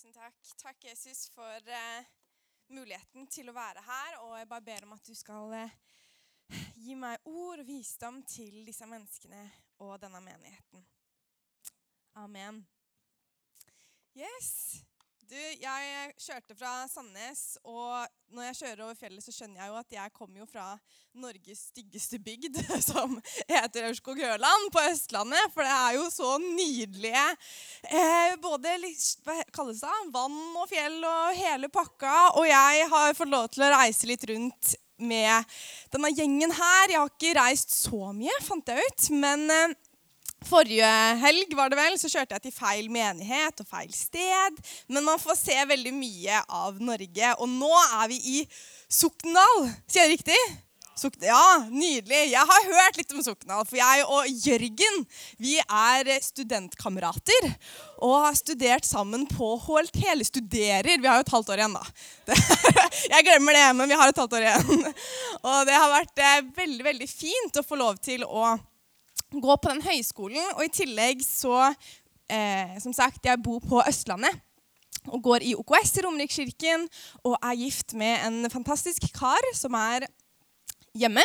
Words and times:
Tusen 0.00 0.14
takk. 0.16 0.36
Takk, 0.56 0.84
Jesus, 0.84 1.26
for 1.28 1.66
uh, 1.68 2.04
muligheten 2.72 3.26
til 3.28 3.50
å 3.50 3.52
være 3.52 3.82
her. 3.84 4.14
Og 4.24 4.30
jeg 4.38 4.46
bare 4.48 4.64
ber 4.64 4.86
om 4.86 4.94
at 4.96 5.04
du 5.04 5.12
skal 5.12 5.52
uh, 5.52 5.74
gi 6.80 6.96
meg 6.96 7.28
ord 7.28 7.60
og 7.60 7.68
visdom 7.68 8.22
til 8.24 8.62
disse 8.64 8.88
menneskene 8.88 9.42
og 9.84 9.98
denne 10.00 10.22
menigheten. 10.24 10.86
Amen. 12.16 12.62
Yes. 14.16 14.80
Du, 15.30 15.38
jeg 15.38 16.14
kjørte 16.18 16.56
fra 16.58 16.70
Sandnes, 16.90 17.40
og 17.62 18.00
når 18.34 18.48
jeg 18.48 18.56
kjører 18.58 18.80
over 18.82 18.96
fjellet, 18.98 19.22
så 19.22 19.30
skjønner 19.30 19.60
jeg 19.60 19.70
jo 19.70 19.76
at 19.78 19.94
jeg 19.94 20.10
kommer 20.16 20.40
jo 20.40 20.46
fra 20.50 20.64
Norges 21.22 21.60
styggeste 21.68 22.18
bygd, 22.18 22.58
som 22.88 23.14
heter 23.44 23.86
Aurskog-Høland 23.86 24.72
på 24.74 24.82
Østlandet. 24.88 25.52
For 25.54 25.62
det 25.62 25.76
er 25.76 25.98
jo 26.00 26.08
så 26.10 26.32
nydelige 26.42 27.22
eh, 27.86 28.34
både 28.42 28.74
hva 29.22 29.36
kalles 29.54 29.84
det, 29.84 30.00
vann 30.16 30.40
og 30.50 30.66
fjell 30.72 30.98
og 30.98 31.38
hele 31.38 31.70
pakka. 31.78 32.16
Og 32.40 32.48
jeg 32.50 32.88
har 32.90 33.14
fått 33.20 33.30
lov 33.30 33.46
til 33.54 33.68
å 33.68 33.70
reise 33.76 34.10
litt 34.10 34.26
rundt 34.32 34.72
med 34.98 35.54
denne 35.94 36.10
gjengen 36.10 36.56
her. 36.58 36.90
Jeg 36.90 37.04
har 37.04 37.14
ikke 37.14 37.38
reist 37.38 37.78
så 37.84 38.10
mye, 38.18 38.34
fant 38.50 38.74
jeg 38.74 38.82
ut. 38.82 39.08
men... 39.14 39.46
Eh, 39.60 39.78
Forrige 40.48 40.88
helg 41.20 41.52
var 41.56 41.68
det 41.68 41.76
vel, 41.76 41.98
så 42.00 42.08
kjørte 42.08 42.38
jeg 42.38 42.46
til 42.46 42.54
feil 42.56 42.88
menighet 42.92 43.60
og 43.60 43.68
feil 43.68 43.92
sted. 43.92 44.56
Men 44.88 45.04
man 45.04 45.20
får 45.20 45.36
se 45.42 45.58
veldig 45.68 45.92
mye 45.94 46.40
av 46.48 46.80
Norge. 46.80 47.34
Og 47.38 47.52
nå 47.52 47.70
er 48.00 48.10
vi 48.10 48.18
i 48.38 48.40
Sokndal. 48.88 49.68
Sier 49.84 50.06
jeg 50.06 50.16
riktig? 50.16 50.40
Ja, 51.24 51.64
nydelig. 51.70 52.26
Jeg 52.28 52.44
har 52.48 52.66
hørt 52.66 52.98
litt 52.98 53.12
om 53.14 53.22
Sokndal. 53.24 53.64
For 53.68 53.78
jeg 53.78 54.04
og 54.04 54.26
Jørgen 54.44 55.04
vi 55.40 55.54
er 55.60 56.10
studentkamerater. 56.24 57.50
Og 58.04 58.16
har 58.26 58.36
studert 58.36 58.88
sammen 58.88 59.26
på 59.28 59.54
HLT. 59.64 60.02
Eller 60.12 60.28
studerer. 60.28 60.96
Vi 60.96 61.08
har 61.08 61.20
jo 61.20 61.26
et 61.26 61.34
halvt 61.36 61.52
år 61.52 61.62
igjen, 61.62 61.76
da. 61.76 62.34
Jeg 63.14 63.24
glemmer 63.26 63.56
det, 63.56 63.68
men 63.76 63.88
vi 63.88 63.96
har 63.96 64.10
et 64.10 64.18
halvt 64.20 64.34
år 64.36 64.48
igjen. 64.48 64.90
Og 65.40 65.62
det 65.68 65.78
har 65.78 65.94
vært 65.94 66.24
eh, 66.24 66.42
veldig, 66.56 66.84
veldig 66.90 67.08
fint 67.08 67.60
å 67.60 67.64
få 67.64 67.78
lov 67.80 68.00
til 68.02 68.26
å 68.26 68.52
gå 69.32 69.56
på 69.56 69.70
den 69.70 69.82
høyskolen. 69.84 70.54
Og 70.56 70.64
i 70.66 70.72
tillegg 70.74 71.22
så 71.26 71.70
eh, 72.30 72.78
Som 72.82 72.94
sagt, 72.96 73.24
jeg 73.26 73.42
bor 73.42 73.60
på 73.62 73.82
Østlandet 73.86 74.42
og 75.08 75.22
går 75.24 75.46
i 75.48 75.54
OKS 75.56 75.94
i 75.96 76.02
Romerikskirken 76.04 76.82
og 77.24 77.38
er 77.38 77.56
gift 77.56 77.94
med 77.96 78.20
en 78.26 78.50
fantastisk 78.52 79.06
kar 79.16 79.46
som 79.56 79.72
er 79.78 80.04
hjemme. 80.92 81.24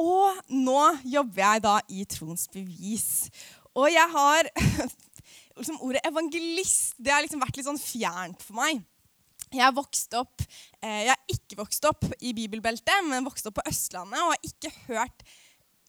Og 0.00 0.40
nå 0.50 0.80
jobber 1.04 1.42
jeg 1.42 1.64
da 1.66 1.74
i 1.92 2.06
Troens 2.08 2.48
Bevis. 2.50 3.28
Og 3.76 3.90
jeg 3.92 4.08
har 4.14 4.48
liksom 5.58 5.78
Ordet 5.86 6.02
evangelist 6.08 6.96
det 6.98 7.12
har 7.14 7.22
liksom 7.22 7.42
vært 7.44 7.60
litt 7.60 7.68
sånn 7.68 7.78
fjernt 7.78 8.42
for 8.42 8.58
meg. 8.58 8.82
Jeg 9.54 9.62
har 9.62 9.74
vokst 9.76 10.14
opp, 10.18 10.42
eh, 10.82 11.04
jeg 11.06 11.12
har 11.12 11.30
ikke 11.30 11.60
vokst 11.60 11.84
opp 11.86 12.08
i 12.18 12.32
bibelbeltet, 12.34 13.04
men 13.06 13.26
vokst 13.26 13.46
opp 13.46 13.60
på 13.60 13.66
Østlandet 13.70 14.18
og 14.18 14.32
har 14.32 14.48
ikke 14.48 14.72
hørt 14.88 15.22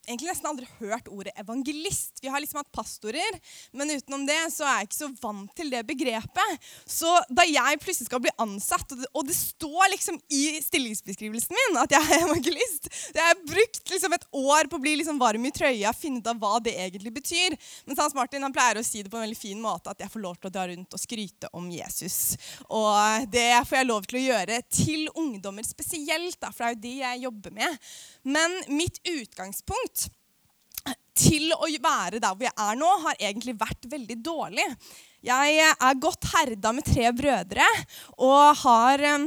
egentlig 0.08 0.32
nesten 0.32 0.50
aldri 0.50 0.68
hørt 0.80 1.10
ordet 1.12 1.34
evangelist. 1.40 2.20
Vi 2.22 2.32
har 2.32 2.42
liksom 2.42 2.62
hatt 2.62 2.72
pastorer, 2.76 3.40
men 3.76 3.92
utenom 3.94 4.26
det 4.28 4.38
så 4.54 4.66
er 4.68 4.82
jeg 4.82 4.90
ikke 4.90 5.00
så 5.00 5.10
vant 5.22 5.54
til 5.58 5.72
det 5.74 5.84
begrepet. 5.88 6.68
Så 6.88 7.12
da 7.30 7.46
jeg 7.48 7.82
plutselig 7.84 8.10
skal 8.10 8.24
bli 8.24 8.34
ansatt, 8.42 8.92
og 8.94 9.02
det, 9.02 9.10
det 9.30 9.38
står 9.38 9.92
liksom 9.96 10.20
i 10.34 10.44
stillingsbeskrivelsen 10.64 11.56
min 11.56 11.80
at 11.82 11.96
jeg 11.96 12.06
er 12.06 12.24
evangelist 12.28 12.88
Jeg 13.16 13.24
har 13.24 13.42
brukt 13.48 13.92
liksom 13.92 14.16
et 14.16 14.28
år 14.36 14.70
på 14.70 14.80
å 14.80 14.84
bli 14.84 14.96
liksom 15.00 15.20
varm 15.22 15.46
i 15.48 15.54
trøya, 15.56 15.94
finne 15.96 16.22
ut 16.22 16.30
av 16.32 16.40
hva 16.42 16.60
det 16.64 16.76
egentlig 16.80 17.14
betyr. 17.16 17.56
Men 17.86 18.00
Hans 18.00 18.16
Martin 18.18 18.46
han 18.46 18.54
pleier 18.56 18.80
å 18.80 18.86
si 18.86 19.04
det 19.04 19.12
på 19.12 19.20
en 19.20 19.26
veldig 19.26 19.40
fin 19.40 19.62
måte, 19.62 19.92
at 19.92 20.02
jeg 20.04 20.12
får 20.14 20.24
lov 20.24 20.40
til 20.40 20.50
å 20.50 20.56
dra 20.56 20.68
rundt 20.70 20.96
og 20.96 21.02
skryte 21.02 21.52
om 21.58 21.68
Jesus. 21.74 22.36
Og 22.70 23.28
det 23.32 23.50
får 23.68 23.80
jeg 23.80 23.90
lov 23.90 24.08
til 24.10 24.20
å 24.20 24.26
gjøre 24.26 24.62
til 24.70 25.08
ungdommer 25.16 25.66
spesielt, 25.68 26.38
da, 26.42 26.52
for 26.54 26.66
det 26.66 26.70
er 26.70 26.76
jo 26.76 26.84
de 26.86 26.94
jeg 27.02 27.24
jobber 27.26 27.56
med. 27.56 27.80
Men 28.36 28.58
mitt 28.74 29.00
utgangspunkt 29.10 29.95
til 31.16 31.54
å 31.56 31.70
være 31.82 32.20
der 32.20 32.36
hvor 32.36 32.48
jeg 32.48 32.56
er 32.68 32.78
nå, 32.80 32.92
har 33.06 33.18
egentlig 33.20 33.56
vært 33.60 33.88
veldig 33.92 34.18
dårlig. 34.24 34.68
Jeg 35.26 35.58
er 35.74 36.02
godt 36.02 36.28
herda 36.34 36.74
med 36.76 36.86
tre 36.86 37.10
brødre 37.16 37.66
og 38.22 38.62
har 38.62 39.02
eh, 39.02 39.26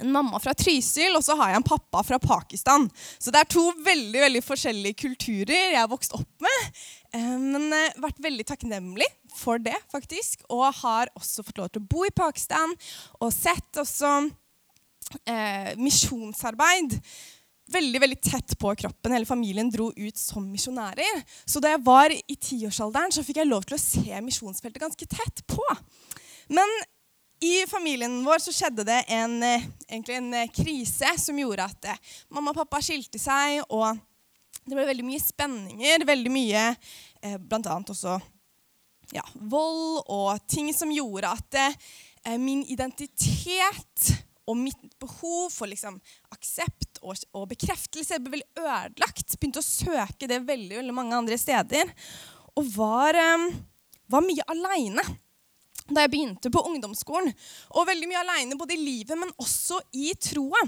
en 0.00 0.12
mamma 0.12 0.40
fra 0.40 0.54
Trysil, 0.56 1.12
og 1.18 1.24
så 1.24 1.36
har 1.36 1.52
jeg 1.52 1.60
en 1.60 1.68
pappa 1.68 2.00
fra 2.06 2.18
Pakistan. 2.22 2.86
Så 3.20 3.32
det 3.32 3.42
er 3.42 3.50
to 3.52 3.66
veldig 3.84 4.22
veldig 4.24 4.42
forskjellige 4.46 5.02
kulturer 5.04 5.74
jeg 5.74 5.78
har 5.78 5.90
vokst 5.92 6.16
opp 6.16 6.46
med. 6.46 6.84
Eh, 7.14 7.34
men 7.44 7.68
vært 8.00 8.22
veldig 8.24 8.48
takknemlig 8.48 9.08
for 9.36 9.60
det, 9.62 9.76
faktisk. 9.92 10.46
Og 10.48 10.64
har 10.80 11.12
også 11.18 11.44
fått 11.46 11.60
lov 11.60 11.72
til 11.72 11.84
å 11.84 11.90
bo 11.92 12.06
i 12.08 12.14
Pakistan 12.14 12.72
og 13.20 13.30
sett 13.36 13.82
også 13.84 14.14
eh, 15.28 15.72
misjonsarbeid 15.78 16.98
veldig 17.70 18.00
veldig 18.02 18.20
tett 18.20 18.54
på 18.58 18.74
kroppen. 18.74 19.12
Hele 19.14 19.28
familien 19.28 19.70
dro 19.70 19.90
ut 19.96 20.18
som 20.18 20.46
misjonærer. 20.50 21.22
Så 21.44 21.62
da 21.62 21.74
jeg 21.74 21.84
var 21.86 22.12
i 22.12 22.36
tiårsalderen, 22.36 23.12
så 23.14 23.24
fikk 23.26 23.42
jeg 23.42 23.50
lov 23.50 23.66
til 23.68 23.78
å 23.78 23.82
se 23.82 24.22
misjonsfeltet 24.24 24.82
ganske 24.82 25.08
tett 25.08 25.44
på. 25.50 25.64
Men 26.52 26.68
i 27.42 27.62
familien 27.66 28.20
vår 28.26 28.42
så 28.44 28.54
skjedde 28.54 28.86
det 28.86 29.00
en, 29.14 29.42
eh, 29.42 29.64
egentlig 29.88 30.18
en 30.18 30.34
eh, 30.34 30.50
krise 30.54 31.10
som 31.18 31.38
gjorde 31.38 31.64
at 31.64 31.90
eh, 31.90 32.02
mamma 32.30 32.52
og 32.52 32.60
pappa 32.60 32.82
skilte 32.82 33.18
seg, 33.18 33.64
og 33.68 33.98
det 34.62 34.76
ble 34.76 34.86
veldig 34.86 35.06
mye 35.06 35.22
spenninger. 35.22 36.06
Veldig 36.06 36.32
mye 36.32 36.68
eh, 37.22 37.38
også 37.40 38.20
ja, 39.12 39.24
vold 39.34 40.04
og 40.06 40.46
ting 40.48 40.70
som 40.74 40.92
gjorde 40.94 41.32
at 41.34 41.58
eh, 41.58 42.38
min 42.38 42.62
identitet 42.70 44.12
og 44.50 44.58
mitt 44.58 44.80
behov 45.00 45.52
for 45.54 45.70
liksom, 45.70 45.98
aksept 46.34 47.00
og, 47.02 47.18
og, 47.34 47.46
bekreftelse 47.52 48.18
ble 48.22 48.38
veldig 48.38 48.62
ødelagt. 48.64 49.36
Begynte 49.38 49.62
å 49.62 49.66
søke 49.66 50.28
det 50.30 50.42
veldig, 50.46 50.80
veldig 50.80 50.94
mange 50.96 51.18
andre 51.18 51.38
steder. 51.38 51.92
Og 52.58 52.66
var, 52.74 53.18
um, 53.36 53.48
var 54.10 54.24
mye 54.26 54.46
aleine 54.52 55.04
da 55.92 56.04
jeg 56.04 56.12
begynte 56.12 56.50
på 56.52 56.62
ungdomsskolen. 56.70 57.32
Og 57.76 57.88
veldig 57.88 58.08
mye 58.10 58.22
aleine 58.22 58.58
både 58.58 58.76
i 58.76 58.82
livet, 58.82 59.16
men 59.18 59.32
også 59.42 59.80
i 59.98 60.12
troa. 60.20 60.62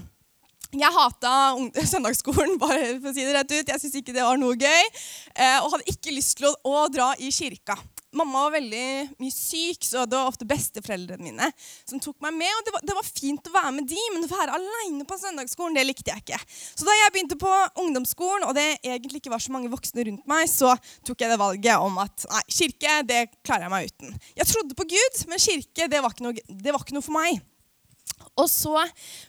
Jeg 0.74 0.90
hata 0.90 1.32
søndagsskolen, 1.92 2.56
bare 2.62 2.96
for 2.98 3.10
å 3.10 3.14
si 3.14 3.26
det 3.26 3.34
rett 3.36 3.52
ut. 3.54 3.74
Jeg 3.74 3.82
syntes 3.82 4.00
ikke 4.02 4.14
det 4.16 4.26
var 4.26 4.38
noe 4.40 4.58
gøy. 4.58 4.86
Eh, 5.34 5.58
og 5.62 5.74
hadde 5.74 5.94
ikke 5.94 6.14
lyst 6.14 6.38
til 6.40 6.50
å, 6.50 6.54
å 6.66 6.86
dra 6.92 7.12
i 7.18 7.30
kirka 7.34 7.78
mamma 8.16 8.46
var 8.46 8.56
veldig 8.56 8.86
mye 9.20 9.34
syk, 9.34 9.84
så 9.86 10.04
det 10.08 10.18
var 10.18 10.30
ofte 10.30 10.46
besteforeldrene 10.48 11.24
mine 11.24 11.50
som 11.84 12.00
tok 12.02 12.18
meg 12.24 12.36
med. 12.38 12.50
og 12.58 12.66
Det 12.66 12.74
var, 12.76 12.84
det 12.90 12.96
var 12.98 13.08
fint 13.08 13.50
å 13.50 13.54
være 13.54 13.72
med 13.78 13.88
de, 13.90 14.00
men 14.14 14.26
å 14.26 14.30
være 14.30 14.58
aleine 14.58 15.06
på 15.08 15.18
søndagsskolen 15.20 15.78
det 15.78 15.86
likte 15.86 16.12
jeg 16.12 16.24
ikke. 16.24 16.40
Så 16.74 16.88
da 16.88 16.96
jeg 16.98 17.14
begynte 17.14 17.40
på 17.40 17.52
ungdomsskolen, 17.84 18.46
og 18.48 18.54
det 18.58 18.68
egentlig 18.82 19.22
ikke 19.22 19.34
var 19.34 19.44
så 19.44 19.54
mange 19.54 19.72
voksne 19.72 20.06
rundt 20.08 20.28
meg, 20.30 20.46
så 20.50 20.74
tok 21.06 21.24
jeg 21.24 21.32
det 21.32 21.40
valget 21.40 21.82
om 21.82 21.98
at 22.02 22.28
nei, 22.30 22.44
kirke 22.60 23.00
det 23.08 23.24
klarer 23.42 23.68
jeg 23.68 23.74
meg 23.74 23.90
uten. 23.90 24.20
Jeg 24.38 24.50
trodde 24.50 24.78
på 24.78 24.88
Gud, 24.94 25.24
men 25.30 25.42
kirke 25.42 25.90
det 25.90 26.04
var 26.04 26.14
ikke 26.14 26.28
noe, 26.28 26.46
det 26.48 26.74
var 26.74 26.84
ikke 26.84 26.98
noe 26.98 27.06
for 27.06 27.16
meg. 27.16 27.42
Og 28.34 28.48
så 28.50 28.74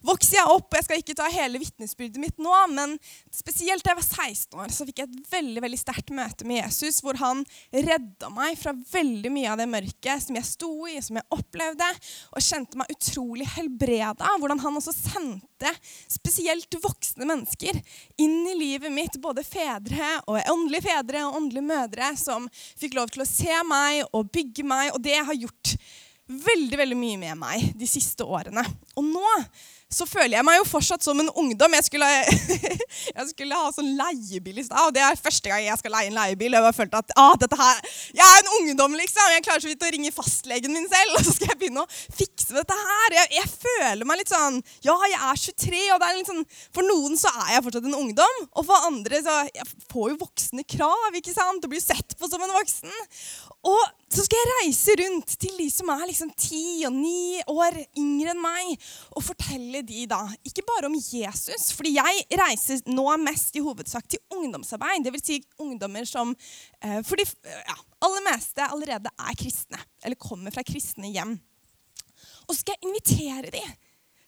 vokser 0.06 0.40
jeg 0.40 0.50
opp, 0.50 0.72
og 0.72 0.78
jeg 0.80 0.86
skal 0.88 1.02
ikke 1.02 1.16
ta 1.18 1.28
hele 1.30 1.60
vitnesbyrdet 1.62 2.22
mitt 2.22 2.40
nå, 2.42 2.54
men 2.74 2.96
spesielt 3.34 3.86
da 3.86 3.94
jeg 3.94 4.00
var 4.00 4.08
16 4.08 4.62
år, 4.64 4.72
så 4.74 4.88
fikk 4.88 5.02
jeg 5.02 5.10
et 5.12 5.34
veldig 5.34 5.62
veldig 5.66 5.80
sterkt 5.80 6.14
møte 6.16 6.48
med 6.50 6.64
Jesus, 6.64 7.02
hvor 7.06 7.20
han 7.22 7.44
redda 7.74 8.32
meg 8.34 8.58
fra 8.58 8.74
veldig 8.74 9.32
mye 9.34 9.52
av 9.52 9.62
det 9.62 9.68
mørket 9.70 10.26
som 10.26 10.40
jeg 10.40 10.50
sto 10.50 10.72
i, 10.90 10.98
som 11.06 11.20
jeg 11.20 11.30
opplevde, 11.38 11.90
og 12.34 12.46
kjente 12.48 12.82
meg 12.82 12.96
utrolig 12.96 13.50
helbreda. 13.54 14.32
Hvordan 14.42 14.64
han 14.66 14.80
også 14.82 14.96
sendte 14.96 15.74
spesielt 16.12 16.80
voksne 16.82 17.30
mennesker 17.30 17.78
inn 18.22 18.42
i 18.50 18.58
livet 18.58 18.94
mitt, 18.94 19.20
både 19.22 19.46
fedre 19.46 20.16
og 20.26 20.42
åndelige 20.42 20.88
fedre 20.90 21.28
og 21.28 21.40
åndelige 21.44 21.70
mødre, 21.70 22.10
som 22.18 22.50
fikk 22.74 22.98
lov 22.98 23.14
til 23.14 23.26
å 23.26 23.30
se 23.30 23.62
meg 23.70 24.02
og 24.12 24.34
bygge 24.34 24.66
meg, 24.66 24.96
og 24.96 25.06
det 25.06 25.22
har 25.22 25.44
gjort 25.46 25.78
veldig 26.28 26.78
veldig 26.80 26.98
mye 26.98 27.22
med 27.22 27.40
meg 27.40 27.72
de 27.78 27.88
siste 27.90 28.26
årene. 28.26 28.64
Og 28.98 29.06
nå 29.08 29.32
så 29.96 30.06
føler 30.10 30.36
jeg 30.36 30.46
meg 30.48 30.58
jo 30.60 30.66
fortsatt 30.68 31.06
som 31.06 31.20
en 31.22 31.30
ungdom. 31.40 31.76
Jeg 31.78 31.88
skulle, 31.88 32.10
jeg 33.18 33.28
skulle 33.30 33.60
ha 33.60 33.70
sånn 33.72 33.94
leiebil 33.96 34.60
i 34.60 34.66
stad, 34.66 34.90
og 34.90 34.96
det 34.96 35.04
er 35.06 35.20
første 35.20 35.52
gang 35.52 35.64
jeg 35.64 35.80
skal 35.80 35.96
leie 35.96 36.12
en 36.12 36.18
leiebil. 36.18 36.52
Og 36.52 36.60
jeg 36.60 36.68
har 36.68 36.76
følt 36.76 36.98
at 37.00 37.14
ah, 37.22 37.36
dette 37.40 37.60
her, 37.60 37.80
jeg 38.18 38.26
er 38.26 38.42
en 38.42 38.52
ungdom, 38.60 38.98
liksom. 39.00 39.32
Jeg 39.36 39.46
klarer 39.48 39.64
så 39.64 39.72
vidt 39.72 39.86
å 39.88 39.92
ringe 39.96 40.12
fastlegen 40.16 40.76
min 40.76 40.90
selv, 40.92 41.16
og 41.16 41.24
så 41.24 41.36
skal 41.38 41.54
jeg 41.54 41.62
begynne 41.64 41.86
å 41.86 41.92
fikse 42.20 42.52
dette 42.58 42.80
her. 42.82 43.18
Jeg, 43.22 43.32
jeg 43.38 43.52
føler 43.54 44.10
meg 44.10 44.22
litt 44.22 44.34
sånn 44.34 44.60
Ja, 44.84 44.96
jeg 45.08 45.22
er 45.30 45.42
23, 45.46 45.84
og 45.96 46.02
det 46.02 46.10
er 46.10 46.20
litt 46.20 46.32
sånn 46.32 46.46
For 46.76 46.88
noen 46.88 47.20
så 47.20 47.32
er 47.46 47.56
jeg 47.56 47.66
fortsatt 47.68 47.88
en 47.88 48.00
ungdom, 48.00 48.40
og 48.52 48.68
for 48.68 48.90
andre 48.90 49.22
så 49.24 49.38
Jeg 49.56 49.68
får 49.92 50.12
jo 50.12 50.22
voksne 50.26 50.66
krav, 50.76 51.20
ikke 51.22 51.36
sant? 51.36 51.64
Og 51.64 51.72
blir 51.72 51.84
sett 51.84 52.18
på 52.20 52.30
som 52.32 52.44
en 52.44 52.56
voksen. 52.56 52.92
Og 53.66 53.82
så 54.12 54.24
skal 54.26 54.40
jeg 54.40 54.58
reise 54.60 54.96
rundt 55.00 55.34
til 55.42 55.56
de 55.58 55.66
som 55.74 55.90
er 55.96 56.06
liksom 56.10 56.32
ti 56.38 56.86
og 56.88 56.94
ni 56.94 57.42
år 57.50 57.78
yngre 57.98 58.36
enn 58.36 58.44
meg, 58.44 58.76
og 59.16 59.26
fortelle 59.26 59.82
de 59.88 60.06
da, 60.10 60.22
ikke 60.48 60.66
bare 60.68 60.90
om 60.90 60.96
Jesus. 60.98 61.72
fordi 61.76 61.96
jeg 61.96 62.26
reiser 62.40 62.84
nå 62.90 63.06
mest 63.22 63.56
i 63.56 63.64
hovedsak 63.64 64.08
til 64.10 64.22
ungdomsarbeid. 64.34 65.06
Dvs. 65.06 65.26
Si 65.26 65.40
ungdommer 65.62 66.06
som 66.10 66.36
eh, 66.82 67.02
for 67.06 67.20
de 67.20 67.26
ja, 67.26 67.78
aller 68.06 68.26
meste 68.30 68.68
allerede 68.68 69.12
er 69.16 69.40
kristne, 69.40 69.80
eller 70.04 70.20
kommer 70.20 70.54
fra 70.54 70.66
kristne 70.66 71.12
hjem. 71.14 71.38
Og 72.46 72.54
så 72.54 72.62
skal 72.62 72.78
jeg 72.78 72.90
invitere 72.90 73.54
de 73.54 73.64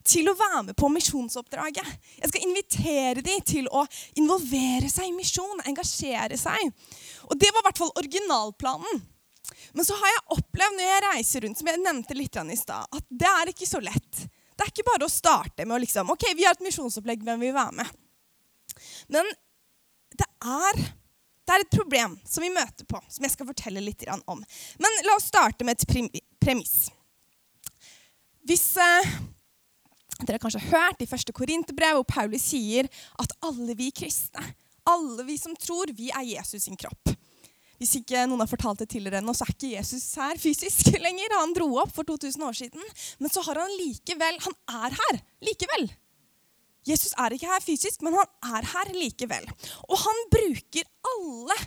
til 0.07 0.30
å 0.31 0.38
være 0.39 0.63
med 0.69 0.77
på 0.80 0.89
misjonsoppdraget. 0.92 1.89
Jeg 2.21 2.31
skal 2.31 2.48
invitere 2.48 3.24
de 3.25 3.36
til 3.48 3.68
å 3.68 3.83
involvere 4.19 4.89
seg 4.92 5.09
i 5.09 5.15
misjon, 5.15 5.65
engasjere 5.68 6.39
seg. 6.39 6.71
Og 7.27 7.36
Det 7.36 7.51
var 7.51 7.63
i 7.63 7.68
hvert 7.68 7.83
fall 7.83 7.95
originalplanen. 8.00 9.04
Men 9.74 9.88
så 9.88 9.95
har 10.00 10.12
jeg 10.12 10.25
opplevd 10.38 10.75
når 10.77 10.88
jeg 10.88 11.04
reiser 11.06 11.45
rundt, 11.45 11.59
som 11.59 11.69
jeg 11.71 11.83
nevnte 11.83 12.18
litt 12.18 12.36
i 12.39 12.59
stad, 12.59 12.88
at 12.92 13.06
det 13.09 13.30
er 13.31 13.51
ikke 13.51 13.69
så 13.69 13.81
lett. 13.83 14.24
Det 14.57 14.65
er 14.65 14.74
ikke 14.74 14.88
bare 14.88 15.06
å 15.06 15.12
starte 15.12 15.65
med 15.65 15.77
å 15.77 15.81
liksom 15.83 16.09
OK, 16.13 16.31
vi 16.36 16.48
har 16.48 16.57
et 16.57 16.65
misjonsopplegg, 16.65 17.21
hvem 17.25 17.44
vil 17.45 17.54
være 17.56 17.77
med? 17.77 17.92
Men 19.13 19.30
det 20.18 20.25
er, 20.42 20.81
det 21.45 21.56
er 21.56 21.65
et 21.65 21.74
problem 21.74 22.18
som 22.25 22.45
vi 22.45 22.54
møter 22.54 22.88
på, 22.89 23.01
som 23.09 23.25
jeg 23.25 23.36
skal 23.36 23.50
fortelle 23.50 23.83
litt 23.83 24.06
om. 24.09 24.42
Men 24.81 25.01
la 25.06 25.18
oss 25.18 25.30
starte 25.30 25.68
med 25.68 25.77
et 25.77 26.18
premiss. 26.42 26.88
Hvis 28.48 28.65
eh, 28.81 29.13
dere 30.24 30.38
har 30.38 30.44
kanskje 30.45 30.65
hørt 30.71 31.04
i 31.04 31.09
første 31.09 31.36
Korinterbrev, 31.36 32.00
hvor 32.00 32.09
Paulus 32.09 32.50
sier 32.50 32.89
at 33.21 33.33
alle 33.45 33.75
vi 33.77 33.92
kristne, 33.94 34.42
alle 34.88 35.25
vi 35.27 35.38
som 35.38 35.56
tror, 35.59 35.92
vi 35.94 36.09
er 36.15 36.25
Jesus 36.25 36.65
sin 36.65 36.80
kropp. 36.80 37.17
Hvis 37.77 37.95
ikke 38.00 38.25
noen 38.25 38.41
har 38.41 38.50
fortalt 38.50 38.81
det 38.81 38.89
til 38.94 39.06
dere 39.06 39.21
ennå, 39.21 39.35
så 39.38 39.45
er 39.45 39.53
ikke 39.53 39.75
Jesus 39.75 40.06
her 40.18 40.39
fysisk 40.41 40.91
lenger. 41.06 41.38
Han 41.38 41.56
dro 41.57 41.69
opp 41.83 41.94
for 41.95 42.07
2000 42.07 42.47
år 42.50 42.57
siden. 42.57 42.91
Men 43.21 43.33
så 43.33 43.45
har 43.45 43.62
han 43.62 43.74
likevel 43.77 44.41
Han 44.47 44.59
er 44.83 44.97
her 44.97 45.24
likevel. 45.45 45.89
Jesus 46.88 47.12
er 47.19 47.35
ikke 47.35 47.50
her 47.51 47.63
fysisk, 47.63 48.03
men 48.06 48.15
han 48.15 48.56
er 48.57 48.69
her 48.71 48.94
likevel. 48.95 49.50
Og 49.91 50.00
han 50.00 50.24
bruker 50.31 50.88
alle 51.12 51.57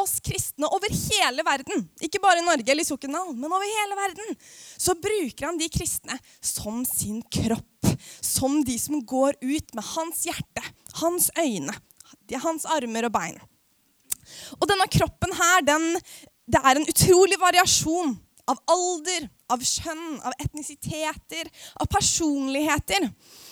oss 0.00 0.16
kristne 0.24 0.68
over 0.70 0.92
hele 0.92 1.44
verden, 1.44 1.84
ikke 2.00 2.20
bare 2.22 2.40
i 2.40 2.46
Norge 2.46 2.72
eller 2.72 2.84
i 2.84 2.88
Sokndal, 2.88 3.34
men 3.36 3.50
over 3.50 3.66
hele 3.68 3.98
verden, 3.98 4.38
så 4.80 4.94
bruker 4.96 5.50
han 5.50 5.60
de 5.60 5.68
kristne 5.72 6.16
som 6.40 6.84
sin 6.88 7.20
kropp. 7.28 7.66
Som 8.24 8.62
de 8.64 8.78
som 8.80 9.02
går 9.04 9.36
ut 9.42 9.74
med 9.76 9.84
hans 9.92 10.22
hjerte, 10.24 10.62
hans 11.02 11.28
øyne, 11.36 11.74
hans 12.40 12.64
armer 12.64 13.08
og 13.08 13.12
bein. 13.12 13.36
Og 14.58 14.66
denne 14.70 14.88
kroppen 14.90 15.34
her, 15.36 15.64
den, 15.66 15.86
det 16.50 16.62
er 16.62 16.80
en 16.80 16.88
utrolig 16.90 17.38
variasjon 17.40 18.16
av 18.50 18.58
alder, 18.72 19.28
av 19.52 19.62
kjønn, 19.62 20.16
av 20.26 20.34
etnisiteter, 20.42 21.50
av 21.78 21.86
personligheter. 21.90 23.06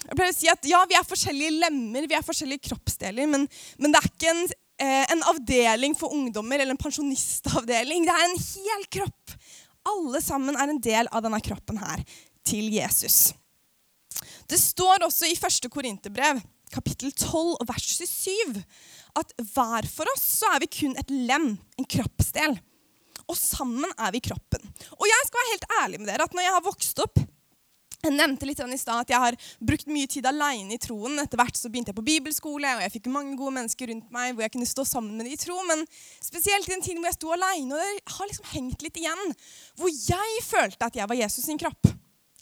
Jeg 0.04 0.16
pleier 0.16 0.32
å 0.32 0.36
si 0.36 0.48
at 0.50 0.66
ja, 0.66 0.80
Vi 0.88 0.96
er 0.98 1.06
forskjellige 1.06 1.58
lemmer, 1.60 2.08
vi 2.10 2.16
er 2.18 2.26
forskjellige 2.26 2.70
kroppsdeler, 2.70 3.28
men, 3.30 3.46
men 3.78 3.94
det 3.94 4.00
er 4.00 4.10
ikke 4.10 4.32
en 4.32 4.48
Eh, 4.80 5.12
en 5.12 5.22
avdeling 5.26 5.94
for 5.98 6.14
ungdommer 6.14 6.60
eller 6.60 6.70
en 6.70 6.78
pensjonistavdeling. 6.78 8.04
Det 8.06 8.14
er 8.14 8.24
en 8.24 8.36
hel 8.38 8.84
kropp. 8.94 9.32
Alle 9.90 10.20
sammen 10.22 10.54
er 10.54 10.70
en 10.70 10.78
del 10.78 11.08
av 11.10 11.24
denne 11.24 11.40
kroppen 11.42 11.80
her, 11.82 12.04
til 12.46 12.68
Jesus. 12.70 13.32
Det 14.46 14.58
står 14.60 15.02
også 15.08 15.26
i 15.26 15.34
1. 15.34 15.66
Korinterbrev, 15.72 16.38
kapittel 16.70 17.10
12, 17.10 17.58
vers 17.66 17.88
27, 17.98 18.62
at 19.20 19.34
hver 19.52 19.88
for 19.90 20.10
oss 20.14 20.24
så 20.40 20.54
er 20.54 20.62
vi 20.64 20.70
kun 20.80 20.96
et 21.00 21.10
lem, 21.12 21.50
en 21.78 21.88
kroppsdel. 21.96 22.58
Og 23.28 23.36
sammen 23.36 23.90
er 23.98 24.14
vi 24.14 24.22
kroppen. 24.24 24.62
Og 24.96 25.04
jeg 25.08 25.26
skal 25.26 25.40
være 25.40 25.52
helt 25.52 25.68
ærlig 25.82 26.00
med 26.00 26.08
dere 26.12 26.28
at 26.28 26.36
når 26.36 26.46
jeg 26.46 26.56
har 26.56 26.64
vokst 26.64 27.04
opp 27.04 27.20
jeg 27.98 28.14
nevnte 28.14 28.46
litt 28.46 28.60
i 28.62 28.76
sted 28.78 28.94
at 28.94 29.10
jeg 29.10 29.18
har 29.18 29.36
brukt 29.58 29.88
mye 29.90 30.06
tid 30.06 30.26
alene 30.30 30.76
i 30.76 30.78
troen. 30.78 31.18
Etter 31.18 31.40
hvert 31.40 31.58
så 31.58 31.66
begynte 31.66 31.90
jeg 31.90 31.98
på 31.98 32.06
bibelskole, 32.06 32.76
og 32.76 32.82
jeg 32.84 32.92
fikk 32.94 33.08
mange 33.10 33.34
gode 33.38 33.56
mennesker 33.56 33.90
rundt 33.90 34.12
meg 34.14 34.36
hvor 34.36 34.46
jeg 34.46 34.54
kunne 34.54 34.70
stå 34.70 34.84
sammen 34.86 35.18
med 35.18 35.26
de 35.26 35.34
i 35.34 35.40
tro. 35.40 35.56
Men 35.66 35.82
spesielt 36.22 36.68
i 36.68 36.76
den 36.76 36.84
tiden 36.84 37.02
hvor 37.02 37.10
jeg 37.10 37.18
sto 37.18 37.32
alene, 37.34 37.74
og 37.74 37.82
det 37.82 38.14
har 38.14 38.30
liksom 38.30 38.50
hengt 38.52 38.84
litt 38.86 39.00
igjen, 39.02 39.34
hvor 39.80 39.90
jeg 39.90 40.44
følte 40.46 40.86
at 40.86 41.00
jeg 41.00 41.10
var 41.10 41.18
Jesus 41.18 41.48
sin 41.48 41.58
kropp. 41.58 41.90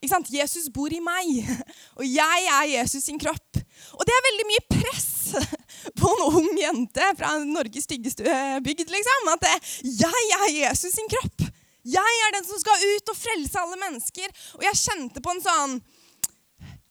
Ikke 0.03 0.13
sant? 0.13 0.29
Jesus 0.29 0.69
bor 0.69 0.93
i 0.93 1.01
meg, 1.01 1.49
og 1.99 2.05
jeg 2.05 2.51
er 2.59 2.73
Jesus 2.77 3.09
sin 3.09 3.21
kropp. 3.23 3.65
Og 3.97 4.07
det 4.07 4.15
er 4.15 4.27
veldig 4.29 4.47
mye 4.51 4.65
press 4.77 5.13
på 6.01 6.13
en 6.13 6.25
ung 6.41 6.49
jente 6.61 7.11
fra 7.19 7.35
Norges 7.45 7.87
styggeste 7.89 8.25
bygd. 8.65 8.89
liksom, 8.93 9.31
At 9.35 9.47
jeg 9.83 10.33
er 10.41 10.49
Jesus 10.61 10.97
sin 10.97 11.11
kropp. 11.13 11.47
Jeg 11.87 12.21
er 12.27 12.35
den 12.35 12.47
som 12.49 12.59
skal 12.59 12.83
ut 12.83 13.13
og 13.13 13.19
frelse 13.19 13.63
alle 13.63 13.79
mennesker. 13.79 14.33
Og 14.59 14.67
jeg 14.67 14.83
kjente 14.83 15.23
på 15.23 15.35
en 15.35 15.45
sånn 15.45 15.77